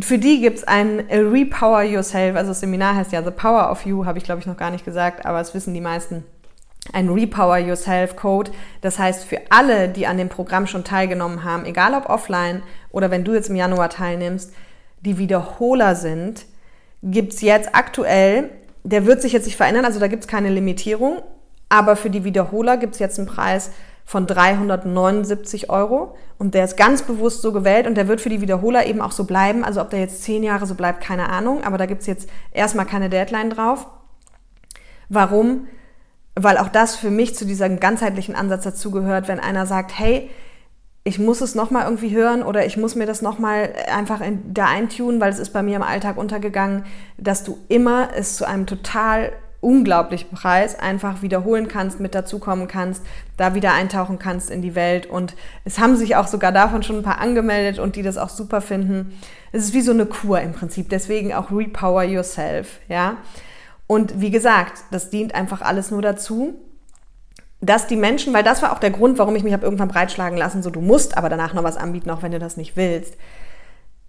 Für 0.01 0.19
die 0.19 0.41
gibt 0.41 0.59
es 0.59 0.65
ein 0.65 1.01
Repower 1.09 1.83
Yourself, 1.83 2.37
also 2.37 2.51
das 2.51 2.61
Seminar 2.61 2.97
heißt 2.97 3.13
ja 3.13 3.23
The 3.23 3.31
Power 3.31 3.71
of 3.71 3.87
You, 3.87 4.07
habe 4.07 4.19
ich 4.19 4.25
glaube 4.25 4.41
ich 4.41 4.47
noch 4.47 4.57
gar 4.57 4.71
nicht 4.71 4.85
gesagt, 4.85 5.25
aber 5.25 5.41
es 5.41 5.55
wissen 5.55 5.73
die 5.73 5.81
meisten. 5.81 6.25
Ein 6.93 7.09
Repower 7.09 7.59
Yourself 7.59 8.17
Code. 8.17 8.51
Das 8.81 8.99
heißt, 8.99 9.25
für 9.25 9.41
alle, 9.51 9.89
die 9.89 10.07
an 10.07 10.19
dem 10.19 10.29
Programm 10.29 10.67
schon 10.67 10.85
teilgenommen 10.85 11.45
haben, 11.45 11.65
egal 11.65 11.95
ob 11.95 12.11
offline 12.11 12.63
oder 12.91 13.11
wenn 13.11 13.25
du 13.25 13.35
jetzt 13.35 13.49
im 13.49 13.57
Januar 13.57 13.89
teilnimmst, 13.89 14.53
die 15.01 15.17
Wiederholer 15.17 15.95
sind, 15.95 16.45
gibt 17.03 17.33
es 17.35 17.41
jetzt 17.41 17.75
aktuell, 17.75 18.51
der 18.83 19.07
wird 19.07 19.23
sich 19.23 19.33
jetzt 19.33 19.47
nicht 19.47 19.57
verändern, 19.57 19.85
also 19.85 20.01
da 20.01 20.09
gibt 20.09 20.25
es 20.25 20.29
keine 20.29 20.51
Limitierung, 20.51 21.23
aber 21.69 21.95
für 21.95 22.11
die 22.11 22.25
Wiederholer 22.25 22.77
gibt 22.79 22.95
es 22.95 22.99
jetzt 22.99 23.19
einen 23.19 23.29
Preis 23.29 23.71
von 24.05 24.27
379 24.27 25.71
Euro 25.71 26.15
und 26.39 26.55
der 26.55 26.65
ist 26.65 26.77
ganz 26.77 27.03
bewusst 27.03 27.43
so 27.43 27.53
gewählt 27.53 27.87
und 27.87 27.97
der 27.97 28.07
wird 28.07 28.21
für 28.21 28.29
die 28.29 28.41
Wiederholer 28.41 28.87
eben 28.87 29.01
auch 29.01 29.13
so 29.13 29.25
bleiben. 29.25 29.65
Also 29.65 29.81
ob 29.81 29.91
der 29.91 30.01
jetzt 30.01 30.23
zehn 30.23 30.43
Jahre 30.43 30.67
so 30.67 30.75
bleibt, 30.75 31.03
keine 31.03 31.31
Ahnung, 31.31 31.65
aber 31.65 31.79
da 31.79 31.87
gibt 31.87 32.03
es 32.03 32.07
jetzt 32.07 32.29
erstmal 32.53 32.87
keine 32.87 33.09
Deadline 33.09 33.51
drauf. 33.51 33.87
Warum? 35.09 35.69
Weil 36.35 36.59
auch 36.59 36.69
das 36.69 36.97
für 36.97 37.11
mich 37.11 37.35
zu 37.35 37.47
diesem 37.47 37.81
ganzheitlichen 37.81 38.35
Ansatz 38.35 38.65
dazugehört, 38.65 39.29
wenn 39.29 39.41
einer 39.41 39.67
sagt, 39.67 39.99
hey, 39.99 40.29
ich 41.05 41.19
muss 41.19 41.43
es 41.43 41.55
nochmal 41.55 41.85
irgendwie 41.85 42.15
hören 42.15 42.43
oder 42.43 42.65
ich 42.65 42.79
muss 42.79 42.95
mir 42.95 43.07
das 43.07 43.21
nochmal 43.21 43.75
einfach 43.95 44.23
in, 44.23 44.55
da 44.55 44.67
eintun, 44.67 45.21
weil 45.21 45.31
es 45.31 45.39
ist 45.39 45.53
bei 45.53 45.63
mir 45.63 45.77
im 45.77 45.83
Alltag 45.83 46.17
untergegangen, 46.17 46.85
dass 47.19 47.45
du 47.45 47.59
immer 47.69 48.09
es 48.17 48.37
zu 48.37 48.47
einem 48.47 48.67
total 48.67 49.33
unglaublichen 49.65 50.31
Preis 50.31 50.79
einfach 50.79 51.23
wiederholen 51.23 51.69
kannst, 51.69 51.99
mit 51.99 52.15
dazukommen 52.15 52.69
kannst, 52.69 53.03
da 53.37 53.55
wieder 53.55 53.73
eintauchen 53.73 54.19
kannst 54.19 54.51
in 54.51 54.63
die 54.63 54.75
Welt. 54.75 55.07
Und 55.07 55.35
es 55.65 55.79
haben 55.79 55.97
sich 55.97 56.17
auch 56.17 56.27
sogar 56.27 56.53
davon 56.53 56.83
schon 56.83 56.97
ein 56.97 57.03
paar 57.03 57.21
angemeldet 57.21 57.79
und 57.79 57.97
die 57.97 58.03
das 58.03 58.19
auch 58.19 58.29
super 58.29 58.61
finden. 58.61 59.19
Es 59.53 59.65
ist 59.65 59.75
wie 59.75 59.81
so 59.81 59.93
eine 59.93 60.07
Kur 60.07 60.41
im 60.41 60.53
Prinzip, 60.53 60.89
deswegen 60.91 61.33
auch 61.33 61.51
Repower 61.51 62.05
Yourself, 62.05 62.81
ja. 62.89 63.17
Und 63.87 64.21
wie 64.21 64.31
gesagt, 64.31 64.85
das 64.91 65.11
dient 65.11 65.35
einfach 65.35 65.61
alles 65.61 65.91
nur 65.91 66.03
dazu, 66.03 66.55
dass 67.61 67.87
die 67.87 67.97
Menschen, 67.97 68.33
weil 68.35 68.43
das 68.43 68.63
war 68.63 68.73
auch 68.73 68.79
der 68.79 68.91
Grund, 68.91 69.19
warum 69.19 69.37
ich 69.37 69.43
mich 69.43 69.53
habe 69.53 69.65
irgendwann 69.65 69.89
breitschlagen 69.89 70.39
lassen, 70.39 70.63
so 70.63 70.71
du 70.71 70.81
musst 70.81 71.17
aber 71.17 71.29
danach 71.29 71.55
noch 71.55 71.65
was 71.65 71.77
anbieten, 71.77 72.11
auch 72.11 72.23
wenn 72.23 72.33
du 72.33 72.39
das 72.39 72.57
nicht 72.57 72.77
willst. 72.77 73.17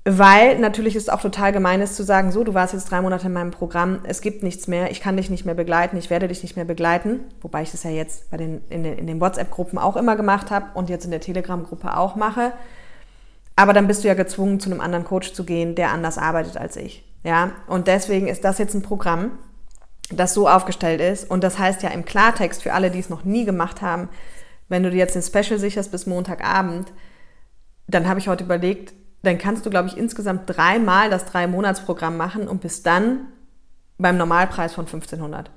Weil 0.08 0.60
natürlich 0.60 0.96
ist 0.96 1.12
auch 1.12 1.20
total 1.20 1.52
gemein 1.52 1.82
ist 1.82 1.96
zu 1.96 2.04
sagen, 2.04 2.32
so, 2.32 2.44
du 2.44 2.54
warst 2.54 2.74
jetzt 2.74 2.92
drei 2.92 3.02
Monate 3.02 3.26
in 3.26 3.34
meinem 3.34 3.50
Programm, 3.50 4.02
es 4.04 4.22
gibt 4.22 4.44
nichts 4.44 4.68
mehr, 4.68 4.92
ich 4.92 5.02
kann 5.02 5.18
dich 5.18 5.32
nicht 5.32 5.46
mehr 5.46 5.56
begleiten, 5.56 5.98
ich 5.98 6.12
werde 6.12 6.28
dich 6.28 6.44
nicht 6.44 6.56
mehr 6.56 6.66
begleiten, 6.66 7.22
wobei 7.42 7.64
ich 7.64 7.72
das 7.72 7.82
ja 7.82 7.90
jetzt 7.90 8.30
bei 8.30 8.38
den, 8.38 8.62
in 8.70 8.84
den, 8.84 9.00
in 9.00 9.08
den 9.08 9.20
WhatsApp-Gruppen 9.20 9.80
auch 9.80 9.98
immer 9.98 10.16
gemacht 10.16 10.52
habe 10.52 10.68
und 10.76 10.92
jetzt 10.92 11.06
in 11.06 11.12
der 11.12 11.22
Telegram-Gruppe 11.22 11.98
auch 11.98 12.16
mache. 12.16 12.54
Aber 13.56 13.74
dann 13.74 13.88
bist 13.88 14.04
du 14.04 14.08
ja 14.08 14.14
gezwungen, 14.14 14.60
zu 14.60 14.70
einem 14.70 14.80
anderen 14.80 15.06
Coach 15.06 15.34
zu 15.34 15.44
gehen, 15.44 15.74
der 15.74 15.92
anders 15.92 16.20
arbeitet 16.20 16.58
als 16.58 16.76
ich. 16.76 17.04
Ja, 17.24 17.54
und 17.66 17.88
deswegen 17.88 18.28
ist 18.28 18.44
das 18.44 18.60
jetzt 18.60 18.76
ein 18.76 18.84
Programm, 18.84 19.32
das 20.12 20.36
so 20.36 20.48
aufgestellt 20.48 21.02
ist. 21.02 21.32
Und 21.32 21.44
das 21.44 21.58
heißt 21.58 21.82
ja 21.82 21.90
im 21.90 22.06
Klartext 22.06 22.62
für 22.62 22.74
alle, 22.74 22.92
die 22.92 23.00
es 23.00 23.10
noch 23.10 23.24
nie 23.24 23.44
gemacht 23.44 23.82
haben, 23.82 24.10
wenn 24.70 24.84
du 24.84 24.92
dir 24.92 24.98
jetzt 24.98 25.16
ein 25.16 25.24
Special 25.24 25.60
sicherst 25.60 25.92
bis 25.92 26.06
Montagabend, 26.06 26.94
dann 27.88 28.08
habe 28.08 28.20
ich 28.20 28.28
heute 28.28 28.44
überlegt, 28.44 28.94
dann 29.26 29.38
kannst 29.38 29.66
du, 29.66 29.70
glaube 29.70 29.88
ich, 29.88 29.98
insgesamt 29.98 30.44
dreimal 30.46 31.10
das 31.10 31.26
Drei-Monats-Programm 31.26 32.18
machen 32.18 32.48
und 32.48 32.62
bis 32.62 32.84
dann 32.84 33.28
beim 33.98 34.18
Normalpreis 34.18 34.74
von 34.74 34.86
1500. 34.86 35.50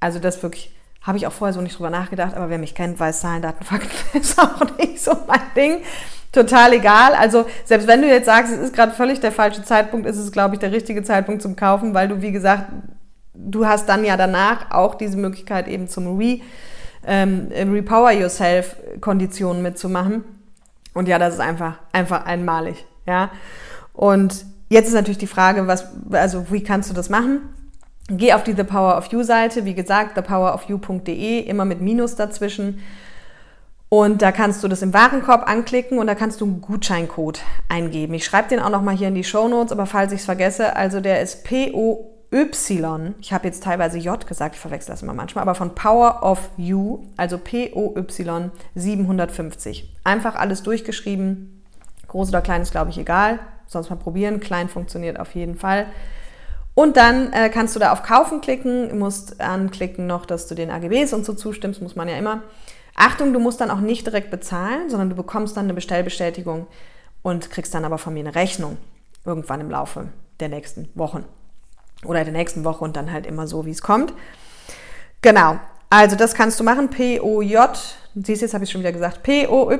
Also 0.00 0.18
das 0.18 0.42
wirklich, 0.42 0.74
habe 1.02 1.18
ich 1.18 1.26
auch 1.26 1.32
vorher 1.32 1.52
so 1.52 1.60
nicht 1.60 1.78
drüber 1.78 1.90
nachgedacht, 1.90 2.34
aber 2.34 2.50
wer 2.50 2.58
mich 2.58 2.74
kennt, 2.74 2.98
weiß, 2.98 3.20
Zahlen, 3.20 3.42
Daten, 3.42 3.64
Fakten 3.64 3.90
ist 4.18 4.38
auch 4.38 4.78
nicht 4.78 5.00
so 5.00 5.16
mein 5.26 5.40
Ding. 5.56 5.82
Total 6.32 6.72
egal. 6.72 7.14
Also 7.14 7.44
selbst 7.64 7.86
wenn 7.86 8.00
du 8.00 8.08
jetzt 8.08 8.26
sagst, 8.26 8.52
es 8.52 8.58
ist 8.58 8.74
gerade 8.74 8.92
völlig 8.92 9.20
der 9.20 9.32
falsche 9.32 9.62
Zeitpunkt, 9.62 10.06
ist 10.06 10.16
es, 10.16 10.32
glaube 10.32 10.54
ich, 10.54 10.60
der 10.60 10.72
richtige 10.72 11.02
Zeitpunkt 11.02 11.42
zum 11.42 11.56
Kaufen, 11.56 11.92
weil 11.92 12.08
du, 12.08 12.22
wie 12.22 12.32
gesagt, 12.32 12.72
du 13.34 13.66
hast 13.66 13.88
dann 13.88 14.04
ja 14.04 14.16
danach 14.16 14.70
auch 14.70 14.94
diese 14.94 15.18
Möglichkeit 15.18 15.68
eben 15.68 15.88
zum 15.88 16.18
Re, 16.18 16.40
ähm, 17.06 17.48
Repower 17.52 18.12
Yourself 18.12 18.76
Konditionen 19.00 19.62
mitzumachen. 19.62 20.24
Und 20.94 21.08
ja, 21.08 21.18
das 21.18 21.34
ist 21.34 21.40
einfach, 21.40 21.78
einfach 21.92 22.24
einmalig. 22.24 22.84
Ja. 23.06 23.30
Und 23.92 24.44
jetzt 24.68 24.88
ist 24.88 24.94
natürlich 24.94 25.18
die 25.18 25.26
Frage, 25.26 25.66
was, 25.66 25.86
also 26.10 26.50
wie 26.50 26.62
kannst 26.62 26.90
du 26.90 26.94
das 26.94 27.10
machen? 27.10 27.40
Geh 28.08 28.32
auf 28.32 28.42
die 28.42 28.54
The 28.54 28.64
Power 28.64 28.98
of 28.98 29.06
You 29.06 29.22
Seite, 29.22 29.64
wie 29.64 29.74
gesagt, 29.74 30.16
thepowerofyou.de, 30.16 31.40
immer 31.40 31.64
mit 31.64 31.80
Minus 31.80 32.16
dazwischen. 32.16 32.80
Und 33.88 34.22
da 34.22 34.32
kannst 34.32 34.64
du 34.64 34.68
das 34.68 34.80
im 34.80 34.94
Warenkorb 34.94 35.46
anklicken 35.48 35.98
und 35.98 36.06
da 36.06 36.14
kannst 36.14 36.40
du 36.40 36.46
einen 36.46 36.60
Gutscheincode 36.62 37.42
eingeben. 37.68 38.14
Ich 38.14 38.24
schreibe 38.24 38.48
den 38.48 38.58
auch 38.58 38.70
nochmal 38.70 38.96
hier 38.96 39.08
in 39.08 39.14
die 39.14 39.22
Show 39.22 39.48
Notes, 39.48 39.70
aber 39.70 39.84
falls 39.86 40.12
ich 40.12 40.20
es 40.20 40.24
vergesse, 40.24 40.74
also 40.76 41.00
der 41.00 41.20
ist 41.20 41.44
PO 41.44 42.12
Y, 42.32 43.14
ich 43.20 43.34
habe 43.34 43.46
jetzt 43.46 43.62
teilweise 43.62 43.98
J 43.98 44.26
gesagt, 44.26 44.54
ich 44.54 44.60
verwechsel 44.60 44.92
das 44.92 45.02
immer 45.02 45.12
manchmal, 45.12 45.42
aber 45.42 45.54
von 45.54 45.74
Power 45.74 46.22
of 46.22 46.48
You, 46.56 47.04
also 47.18 47.36
POY 47.36 48.50
750. 48.74 49.94
Einfach 50.04 50.36
alles 50.36 50.62
durchgeschrieben. 50.62 51.61
Groß 52.12 52.28
oder 52.28 52.42
klein 52.42 52.60
ist, 52.60 52.72
glaube 52.72 52.90
ich, 52.90 52.98
egal. 52.98 53.38
Sonst 53.66 53.88
mal 53.88 53.96
probieren. 53.96 54.38
Klein 54.38 54.68
funktioniert 54.68 55.18
auf 55.18 55.34
jeden 55.34 55.56
Fall. 55.56 55.86
Und 56.74 56.98
dann 56.98 57.32
äh, 57.32 57.48
kannst 57.48 57.74
du 57.74 57.80
da 57.80 57.90
auf 57.92 58.02
Kaufen 58.02 58.42
klicken, 58.42 58.98
musst 58.98 59.40
anklicken 59.40 60.06
noch, 60.06 60.26
dass 60.26 60.46
du 60.46 60.54
den 60.54 60.70
AGBs 60.70 61.14
und 61.14 61.24
so 61.24 61.32
zustimmst, 61.32 61.80
muss 61.80 61.96
man 61.96 62.08
ja 62.08 62.16
immer. 62.16 62.42
Achtung, 62.94 63.32
du 63.32 63.40
musst 63.40 63.62
dann 63.62 63.70
auch 63.70 63.80
nicht 63.80 64.06
direkt 64.06 64.30
bezahlen, 64.30 64.90
sondern 64.90 65.08
du 65.08 65.16
bekommst 65.16 65.56
dann 65.56 65.64
eine 65.64 65.74
Bestellbestätigung 65.74 66.66
und 67.22 67.50
kriegst 67.50 67.74
dann 67.74 67.86
aber 67.86 67.96
von 67.96 68.12
mir 68.12 68.20
eine 68.20 68.34
Rechnung 68.34 68.76
irgendwann 69.24 69.62
im 69.62 69.70
Laufe 69.70 70.08
der 70.40 70.50
nächsten 70.50 70.90
Wochen 70.94 71.24
oder 72.04 72.24
der 72.24 72.32
nächsten 72.32 72.64
Woche 72.64 72.84
und 72.84 72.94
dann 72.94 73.10
halt 73.10 73.26
immer 73.26 73.46
so, 73.46 73.64
wie 73.64 73.70
es 73.70 73.80
kommt. 73.80 74.12
Genau, 75.22 75.58
also 75.88 76.16
das 76.16 76.34
kannst 76.34 76.60
du 76.60 76.64
machen. 76.64 76.90
POJ, 76.90 77.56
siehst 78.16 78.42
jetzt 78.42 78.52
habe 78.52 78.64
ich 78.64 78.70
schon 78.70 78.82
wieder 78.82 78.92
gesagt, 78.92 79.22
POY 79.22 79.78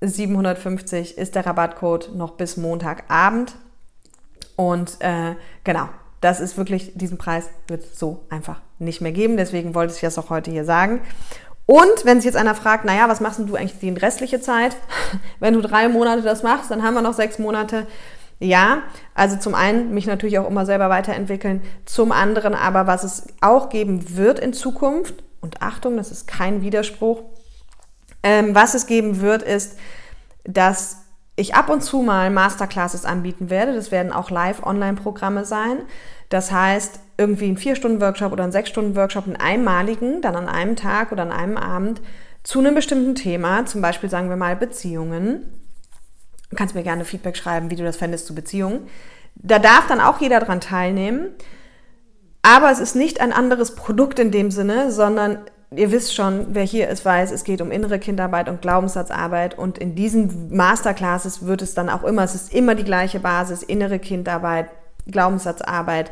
750 0.00 1.18
ist 1.18 1.34
der 1.34 1.46
Rabattcode 1.46 2.14
noch 2.14 2.32
bis 2.32 2.56
Montagabend. 2.56 3.54
Und 4.56 4.96
äh, 5.00 5.34
genau, 5.64 5.88
das 6.20 6.40
ist 6.40 6.56
wirklich, 6.56 6.92
diesen 6.94 7.18
Preis 7.18 7.48
wird 7.68 7.84
es 7.84 7.98
so 7.98 8.24
einfach 8.28 8.60
nicht 8.78 9.00
mehr 9.00 9.12
geben. 9.12 9.36
Deswegen 9.36 9.74
wollte 9.74 9.94
ich 9.94 10.00
das 10.00 10.18
auch 10.18 10.30
heute 10.30 10.50
hier 10.50 10.64
sagen. 10.64 11.00
Und 11.66 12.04
wenn 12.04 12.18
sich 12.18 12.24
jetzt 12.24 12.36
einer 12.36 12.54
fragt, 12.54 12.84
naja, 12.84 13.08
was 13.08 13.20
machst 13.20 13.40
du 13.40 13.54
eigentlich 13.54 13.78
die 13.78 13.90
restliche 13.90 14.40
Zeit? 14.40 14.76
wenn 15.38 15.54
du 15.54 15.60
drei 15.60 15.88
Monate 15.88 16.22
das 16.22 16.42
machst, 16.42 16.70
dann 16.70 16.82
haben 16.82 16.94
wir 16.94 17.02
noch 17.02 17.14
sechs 17.14 17.38
Monate. 17.38 17.86
Ja, 18.40 18.84
also 19.14 19.36
zum 19.36 19.54
einen 19.54 19.92
mich 19.92 20.06
natürlich 20.06 20.38
auch 20.38 20.48
immer 20.48 20.64
selber 20.64 20.90
weiterentwickeln, 20.90 21.60
zum 21.86 22.12
anderen 22.12 22.54
aber, 22.54 22.86
was 22.86 23.02
es 23.02 23.26
auch 23.40 23.68
geben 23.68 24.16
wird 24.16 24.38
in 24.38 24.52
Zukunft, 24.52 25.24
und 25.40 25.62
Achtung, 25.62 25.96
das 25.96 26.10
ist 26.10 26.26
kein 26.26 26.62
Widerspruch, 26.62 27.22
ähm, 28.22 28.54
was 28.54 28.74
es 28.74 28.86
geben 28.86 29.20
wird, 29.20 29.42
ist, 29.42 29.78
dass 30.44 31.04
ich 31.36 31.54
ab 31.54 31.68
und 31.68 31.82
zu 31.82 32.02
mal 32.02 32.30
Masterclasses 32.30 33.04
anbieten 33.04 33.50
werde. 33.50 33.74
Das 33.74 33.92
werden 33.92 34.12
auch 34.12 34.30
Live-Online-Programme 34.30 35.44
sein. 35.44 35.78
Das 36.28 36.50
heißt, 36.50 37.00
irgendwie 37.16 37.48
ein 37.48 37.56
Vier-Stunden-Workshop 37.56 38.32
oder 38.32 38.44
ein 38.44 38.52
Sechs-Stunden-Workshop, 38.52 39.26
einen 39.26 39.36
einmaligen, 39.36 40.20
dann 40.20 40.36
an 40.36 40.48
einem 40.48 40.76
Tag 40.76 41.12
oder 41.12 41.22
an 41.22 41.32
einem 41.32 41.56
Abend 41.56 42.00
zu 42.42 42.58
einem 42.58 42.74
bestimmten 42.74 43.14
Thema, 43.14 43.66
zum 43.66 43.82
Beispiel 43.82 44.10
sagen 44.10 44.28
wir 44.28 44.36
mal 44.36 44.56
Beziehungen 44.56 45.58
Du 46.50 46.56
kannst 46.56 46.74
mir 46.74 46.82
gerne 46.82 47.04
Feedback 47.04 47.36
schreiben, 47.36 47.70
wie 47.70 47.76
du 47.76 47.84
das 47.84 47.96
fändest 47.96 48.26
zu 48.26 48.34
Beziehungen. 48.34 48.88
Da 49.34 49.58
darf 49.58 49.86
dann 49.86 50.00
auch 50.00 50.20
jeder 50.20 50.40
dran 50.40 50.60
teilnehmen. 50.60 51.30
Aber 52.42 52.70
es 52.70 52.78
ist 52.78 52.96
nicht 52.96 53.20
ein 53.20 53.32
anderes 53.32 53.74
Produkt 53.74 54.18
in 54.18 54.30
dem 54.30 54.50
Sinne, 54.50 54.90
sondern 54.90 55.38
ihr 55.74 55.90
wisst 55.90 56.14
schon, 56.14 56.46
wer 56.50 56.64
hier 56.64 56.88
ist, 56.88 57.04
weiß, 57.04 57.30
es 57.30 57.44
geht 57.44 57.60
um 57.60 57.70
innere 57.70 57.98
Kindarbeit 57.98 58.48
und 58.48 58.62
Glaubenssatzarbeit. 58.62 59.58
Und 59.58 59.78
in 59.78 59.94
diesen 59.94 60.54
Masterclasses 60.54 61.46
wird 61.46 61.62
es 61.62 61.74
dann 61.74 61.88
auch 61.88 62.04
immer, 62.04 62.24
es 62.24 62.34
ist 62.34 62.54
immer 62.54 62.74
die 62.74 62.84
gleiche 62.84 63.20
Basis, 63.20 63.62
innere 63.62 63.98
Kindarbeit, 63.98 64.70
Glaubenssatzarbeit. 65.06 66.10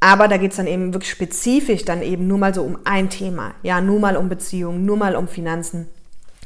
Aber 0.00 0.28
da 0.28 0.36
geht 0.36 0.52
es 0.52 0.56
dann 0.56 0.66
eben 0.66 0.94
wirklich 0.94 1.10
spezifisch 1.10 1.84
dann 1.84 2.02
eben 2.02 2.26
nur 2.26 2.38
mal 2.38 2.54
so 2.54 2.62
um 2.62 2.78
ein 2.84 3.10
Thema. 3.10 3.52
Ja, 3.62 3.80
nur 3.80 4.00
mal 4.00 4.16
um 4.16 4.28
Beziehungen, 4.28 4.84
nur 4.84 4.96
mal 4.96 5.16
um 5.16 5.28
Finanzen. 5.28 5.88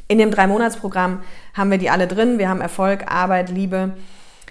In 0.07 0.19
dem 0.19 0.31
Drei-Monats-Programm 0.31 1.23
haben 1.55 1.71
wir 1.71 1.79
die 1.79 1.91
alle 1.91 2.07
drin. 2.07 2.39
Wir 2.39 2.49
haben 2.49 2.61
Erfolg, 2.61 3.11
Arbeit, 3.11 3.49
Liebe, 3.49 3.95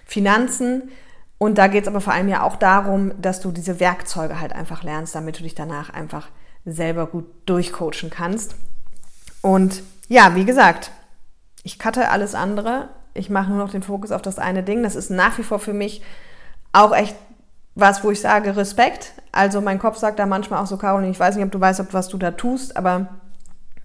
Finanzen. 0.05 0.89
Und 1.37 1.57
da 1.57 1.67
geht 1.67 1.83
es 1.83 1.87
aber 1.89 2.01
vor 2.01 2.13
allem 2.13 2.29
ja 2.29 2.43
auch 2.43 2.55
darum, 2.55 3.11
dass 3.21 3.41
du 3.41 3.51
diese 3.51 3.79
Werkzeuge 3.79 4.39
halt 4.39 4.53
einfach 4.53 4.83
lernst, 4.83 5.15
damit 5.15 5.39
du 5.39 5.43
dich 5.43 5.55
danach 5.55 5.89
einfach 5.89 6.29
selber 6.65 7.07
gut 7.07 7.25
durchcoachen 7.45 8.09
kannst. 8.09 8.55
Und 9.41 9.83
ja, 10.07 10.35
wie 10.35 10.45
gesagt, 10.45 10.91
ich 11.63 11.79
cutte 11.79 12.09
alles 12.09 12.35
andere. 12.35 12.89
Ich 13.13 13.29
mache 13.29 13.49
nur 13.49 13.59
noch 13.59 13.71
den 13.71 13.83
Fokus 13.83 14.11
auf 14.11 14.21
das 14.21 14.39
eine 14.39 14.63
Ding. 14.63 14.83
Das 14.83 14.95
ist 14.95 15.09
nach 15.09 15.37
wie 15.37 15.43
vor 15.43 15.59
für 15.59 15.73
mich 15.73 16.01
auch 16.71 16.95
echt 16.95 17.15
was, 17.75 18.03
wo 18.03 18.11
ich 18.11 18.21
sage 18.21 18.55
Respekt. 18.55 19.13
Also 19.31 19.61
mein 19.61 19.79
Kopf 19.79 19.97
sagt 19.97 20.19
da 20.19 20.25
manchmal 20.25 20.61
auch 20.61 20.67
so, 20.67 20.77
Caroline, 20.77 21.11
ich 21.11 21.19
weiß 21.19 21.35
nicht, 21.35 21.45
ob 21.45 21.51
du 21.51 21.59
weißt, 21.59 21.79
ob 21.79 21.93
was 21.93 22.07
du 22.07 22.17
da 22.17 22.31
tust, 22.31 22.77
aber 22.77 23.07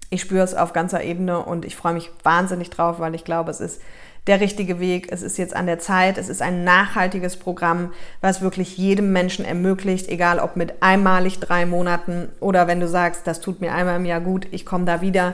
ich 0.09 0.21
spüre 0.21 0.43
es 0.43 0.55
auf 0.55 0.73
ganzer 0.73 1.03
Ebene 1.03 1.39
und 1.39 1.65
ich 1.65 1.75
freue 1.75 1.93
mich 1.93 2.11
wahnsinnig 2.23 2.69
drauf, 2.69 2.99
weil 2.99 3.15
ich 3.15 3.23
glaube, 3.23 3.51
es 3.51 3.59
ist 3.59 3.81
der 4.29 4.39
richtige 4.39 4.79
Weg. 4.79 5.11
Es 5.11 5.23
ist 5.23 5.39
jetzt 5.39 5.55
an 5.55 5.65
der 5.65 5.79
Zeit. 5.79 6.19
Es 6.19 6.29
ist 6.29 6.43
ein 6.43 6.63
nachhaltiges 6.63 7.35
Programm, 7.35 7.91
was 8.21 8.41
wirklich 8.41 8.77
jedem 8.77 9.11
Menschen 9.11 9.43
ermöglicht, 9.43 10.07
egal 10.07 10.37
ob 10.37 10.55
mit 10.55 10.83
einmalig 10.83 11.39
drei 11.39 11.65
Monaten 11.65 12.29
oder 12.39 12.67
wenn 12.67 12.79
du 12.79 12.87
sagst, 12.87 13.25
das 13.25 13.41
tut 13.41 13.59
mir 13.59 13.73
einmal 13.73 13.95
im 13.95 14.05
Jahr 14.05 14.21
gut, 14.21 14.47
ich 14.51 14.67
komme 14.67 14.85
da 14.85 15.01
wieder. 15.01 15.33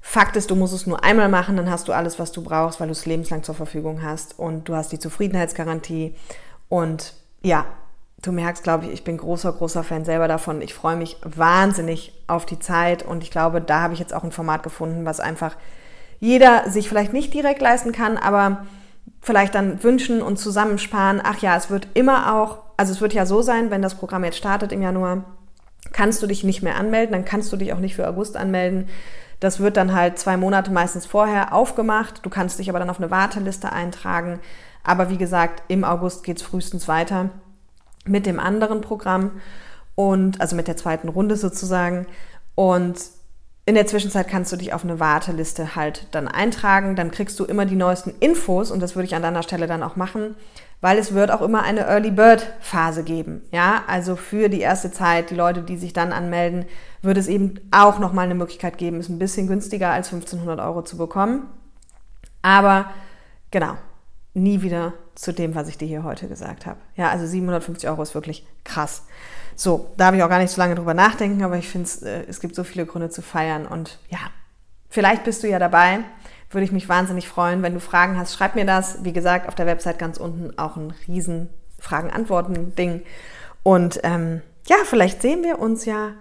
Fakt 0.00 0.36
ist, 0.36 0.50
du 0.50 0.56
musst 0.56 0.72
es 0.72 0.86
nur 0.86 1.04
einmal 1.04 1.28
machen, 1.28 1.56
dann 1.58 1.70
hast 1.70 1.86
du 1.88 1.92
alles, 1.92 2.18
was 2.18 2.32
du 2.32 2.42
brauchst, 2.42 2.80
weil 2.80 2.88
du 2.88 2.92
es 2.92 3.04
lebenslang 3.04 3.42
zur 3.42 3.54
Verfügung 3.54 4.02
hast 4.02 4.38
und 4.38 4.68
du 4.70 4.74
hast 4.74 4.90
die 4.92 4.98
Zufriedenheitsgarantie. 4.98 6.14
Und 6.70 7.12
ja, 7.42 7.66
du 8.22 8.32
merkst, 8.32 8.62
glaube 8.62 8.86
ich, 8.86 8.92
ich 8.92 9.04
bin 9.04 9.18
großer, 9.18 9.52
großer 9.52 9.84
Fan 9.84 10.06
selber 10.06 10.28
davon. 10.28 10.62
Ich 10.62 10.72
freue 10.72 10.96
mich 10.96 11.18
wahnsinnig 11.22 12.14
auf 12.26 12.46
die 12.46 12.58
Zeit 12.58 13.02
und 13.02 13.22
ich 13.22 13.30
glaube, 13.30 13.60
da 13.60 13.82
habe 13.82 13.92
ich 13.92 14.00
jetzt 14.00 14.14
auch 14.14 14.24
ein 14.24 14.32
Format 14.32 14.62
gefunden, 14.62 15.04
was 15.04 15.20
einfach 15.20 15.56
jeder 16.24 16.70
sich 16.70 16.88
vielleicht 16.88 17.12
nicht 17.12 17.34
direkt 17.34 17.60
leisten 17.60 17.92
kann, 17.92 18.16
aber 18.16 18.64
vielleicht 19.20 19.54
dann 19.54 19.82
wünschen 19.84 20.22
und 20.22 20.38
zusammensparen. 20.38 21.20
Ach 21.22 21.40
ja, 21.40 21.54
es 21.54 21.68
wird 21.68 21.88
immer 21.92 22.34
auch, 22.34 22.60
also 22.78 22.94
es 22.94 23.02
wird 23.02 23.12
ja 23.12 23.26
so 23.26 23.42
sein, 23.42 23.70
wenn 23.70 23.82
das 23.82 23.96
Programm 23.96 24.24
jetzt 24.24 24.38
startet 24.38 24.72
im 24.72 24.80
Januar, 24.80 25.24
kannst 25.92 26.22
du 26.22 26.26
dich 26.26 26.42
nicht 26.42 26.62
mehr 26.62 26.76
anmelden, 26.76 27.12
dann 27.12 27.26
kannst 27.26 27.52
du 27.52 27.58
dich 27.58 27.74
auch 27.74 27.78
nicht 27.78 27.94
für 27.94 28.08
August 28.08 28.38
anmelden. 28.38 28.88
Das 29.40 29.60
wird 29.60 29.76
dann 29.76 29.92
halt 29.92 30.18
zwei 30.18 30.38
Monate 30.38 30.72
meistens 30.72 31.04
vorher 31.04 31.52
aufgemacht. 31.52 32.20
Du 32.24 32.30
kannst 32.30 32.58
dich 32.58 32.70
aber 32.70 32.78
dann 32.78 32.88
auf 32.88 33.00
eine 33.00 33.10
Warteliste 33.10 33.70
eintragen. 33.70 34.40
Aber 34.82 35.10
wie 35.10 35.18
gesagt, 35.18 35.62
im 35.68 35.84
August 35.84 36.24
geht 36.24 36.38
es 36.38 36.42
frühestens 36.42 36.88
weiter 36.88 37.28
mit 38.06 38.24
dem 38.24 38.40
anderen 38.40 38.80
Programm 38.80 39.42
und 39.94 40.40
also 40.40 40.56
mit 40.56 40.68
der 40.68 40.78
zweiten 40.78 41.08
Runde 41.08 41.36
sozusagen. 41.36 42.06
Und 42.54 42.96
in 43.66 43.74
der 43.74 43.86
Zwischenzeit 43.86 44.28
kannst 44.28 44.52
du 44.52 44.56
dich 44.56 44.74
auf 44.74 44.84
eine 44.84 45.00
Warteliste 45.00 45.74
halt 45.74 46.06
dann 46.10 46.28
eintragen. 46.28 46.96
Dann 46.96 47.10
kriegst 47.10 47.40
du 47.40 47.44
immer 47.44 47.64
die 47.64 47.76
neuesten 47.76 48.12
Infos 48.20 48.70
und 48.70 48.80
das 48.80 48.94
würde 48.94 49.06
ich 49.06 49.14
an 49.14 49.22
deiner 49.22 49.42
Stelle 49.42 49.66
dann 49.66 49.82
auch 49.82 49.96
machen, 49.96 50.36
weil 50.82 50.98
es 50.98 51.14
wird 51.14 51.30
auch 51.30 51.40
immer 51.40 51.62
eine 51.62 51.86
Early 51.86 52.10
Bird 52.10 52.46
Phase 52.60 53.04
geben. 53.04 53.40
Ja, 53.52 53.84
also 53.86 54.16
für 54.16 54.50
die 54.50 54.60
erste 54.60 54.92
Zeit, 54.92 55.30
die 55.30 55.34
Leute, 55.34 55.62
die 55.62 55.78
sich 55.78 55.94
dann 55.94 56.12
anmelden, 56.12 56.66
wird 57.00 57.16
es 57.16 57.26
eben 57.26 57.54
auch 57.70 57.98
nochmal 57.98 58.26
eine 58.26 58.34
Möglichkeit 58.34 58.76
geben, 58.76 59.00
ist 59.00 59.08
ein 59.08 59.18
bisschen 59.18 59.46
günstiger 59.46 59.90
als 59.90 60.12
1500 60.12 60.60
Euro 60.60 60.82
zu 60.82 60.98
bekommen. 60.98 61.46
Aber 62.42 62.90
genau, 63.50 63.76
nie 64.34 64.60
wieder 64.60 64.92
zu 65.14 65.32
dem, 65.32 65.54
was 65.54 65.68
ich 65.68 65.78
dir 65.78 65.88
hier 65.88 66.04
heute 66.04 66.28
gesagt 66.28 66.66
habe. 66.66 66.80
Ja, 66.96 67.08
also 67.08 67.26
750 67.26 67.88
Euro 67.88 68.02
ist 68.02 68.14
wirklich 68.14 68.46
krass. 68.64 69.04
So, 69.56 69.92
da 69.96 70.06
habe 70.06 70.16
ich 70.16 70.22
auch 70.22 70.28
gar 70.28 70.38
nicht 70.38 70.50
so 70.50 70.60
lange 70.60 70.74
drüber 70.74 70.94
nachdenken, 70.94 71.42
aber 71.42 71.56
ich 71.56 71.68
finde, 71.68 71.88
äh, 72.02 72.24
es 72.28 72.40
gibt 72.40 72.54
so 72.54 72.64
viele 72.64 72.86
Gründe 72.86 73.10
zu 73.10 73.22
feiern 73.22 73.66
und 73.66 73.98
ja, 74.08 74.18
vielleicht 74.88 75.24
bist 75.24 75.42
du 75.42 75.48
ja 75.48 75.58
dabei. 75.58 76.00
Würde 76.50 76.64
ich 76.64 76.72
mich 76.72 76.88
wahnsinnig 76.88 77.28
freuen. 77.28 77.62
Wenn 77.62 77.74
du 77.74 77.80
Fragen 77.80 78.16
hast, 78.16 78.34
schreib 78.34 78.54
mir 78.54 78.64
das. 78.64 79.02
Wie 79.02 79.12
gesagt, 79.12 79.48
auf 79.48 79.56
der 79.56 79.66
Website 79.66 79.98
ganz 79.98 80.18
unten 80.18 80.56
auch 80.56 80.76
ein 80.76 80.94
riesen 81.08 81.48
Fragen-Antworten-Ding. 81.80 83.02
Und 83.64 84.00
ähm, 84.04 84.40
ja, 84.66 84.76
vielleicht 84.84 85.20
sehen 85.20 85.42
wir 85.42 85.58
uns 85.58 85.84
ja 85.84 86.12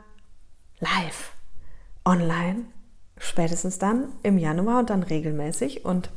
live, 0.80 1.34
online, 2.04 2.66
spätestens 3.18 3.78
dann 3.78 4.08
im 4.24 4.40
Januar 4.40 4.80
und 4.80 4.90
dann 4.90 5.04
regelmäßig. 5.04 5.86
Und 5.86 6.10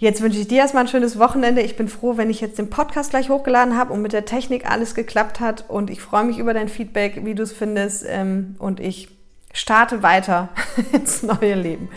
Jetzt 0.00 0.22
wünsche 0.22 0.38
ich 0.38 0.46
dir 0.46 0.58
erstmal 0.58 0.84
ein 0.84 0.88
schönes 0.88 1.18
Wochenende. 1.18 1.60
Ich 1.60 1.76
bin 1.76 1.88
froh, 1.88 2.16
wenn 2.16 2.30
ich 2.30 2.40
jetzt 2.40 2.56
den 2.56 2.70
Podcast 2.70 3.10
gleich 3.10 3.30
hochgeladen 3.30 3.76
habe 3.76 3.92
und 3.92 4.00
mit 4.00 4.12
der 4.12 4.24
Technik 4.24 4.70
alles 4.70 4.94
geklappt 4.94 5.40
hat. 5.40 5.64
Und 5.66 5.90
ich 5.90 6.00
freue 6.00 6.22
mich 6.22 6.38
über 6.38 6.54
dein 6.54 6.68
Feedback, 6.68 7.24
wie 7.24 7.34
du 7.34 7.42
es 7.42 7.52
findest. 7.52 8.04
Ähm, 8.06 8.54
und 8.60 8.78
ich 8.78 9.08
starte 9.52 10.04
weiter 10.04 10.50
ins 10.92 11.24
neue 11.24 11.54
Leben. 11.54 11.88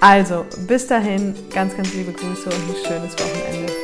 Also, 0.00 0.46
bis 0.66 0.86
dahin, 0.86 1.34
ganz, 1.52 1.76
ganz 1.76 1.92
liebe 1.92 2.12
Grüße 2.12 2.48
und 2.48 2.54
ein 2.54 2.86
schönes 2.86 3.12
Wochenende. 3.12 3.79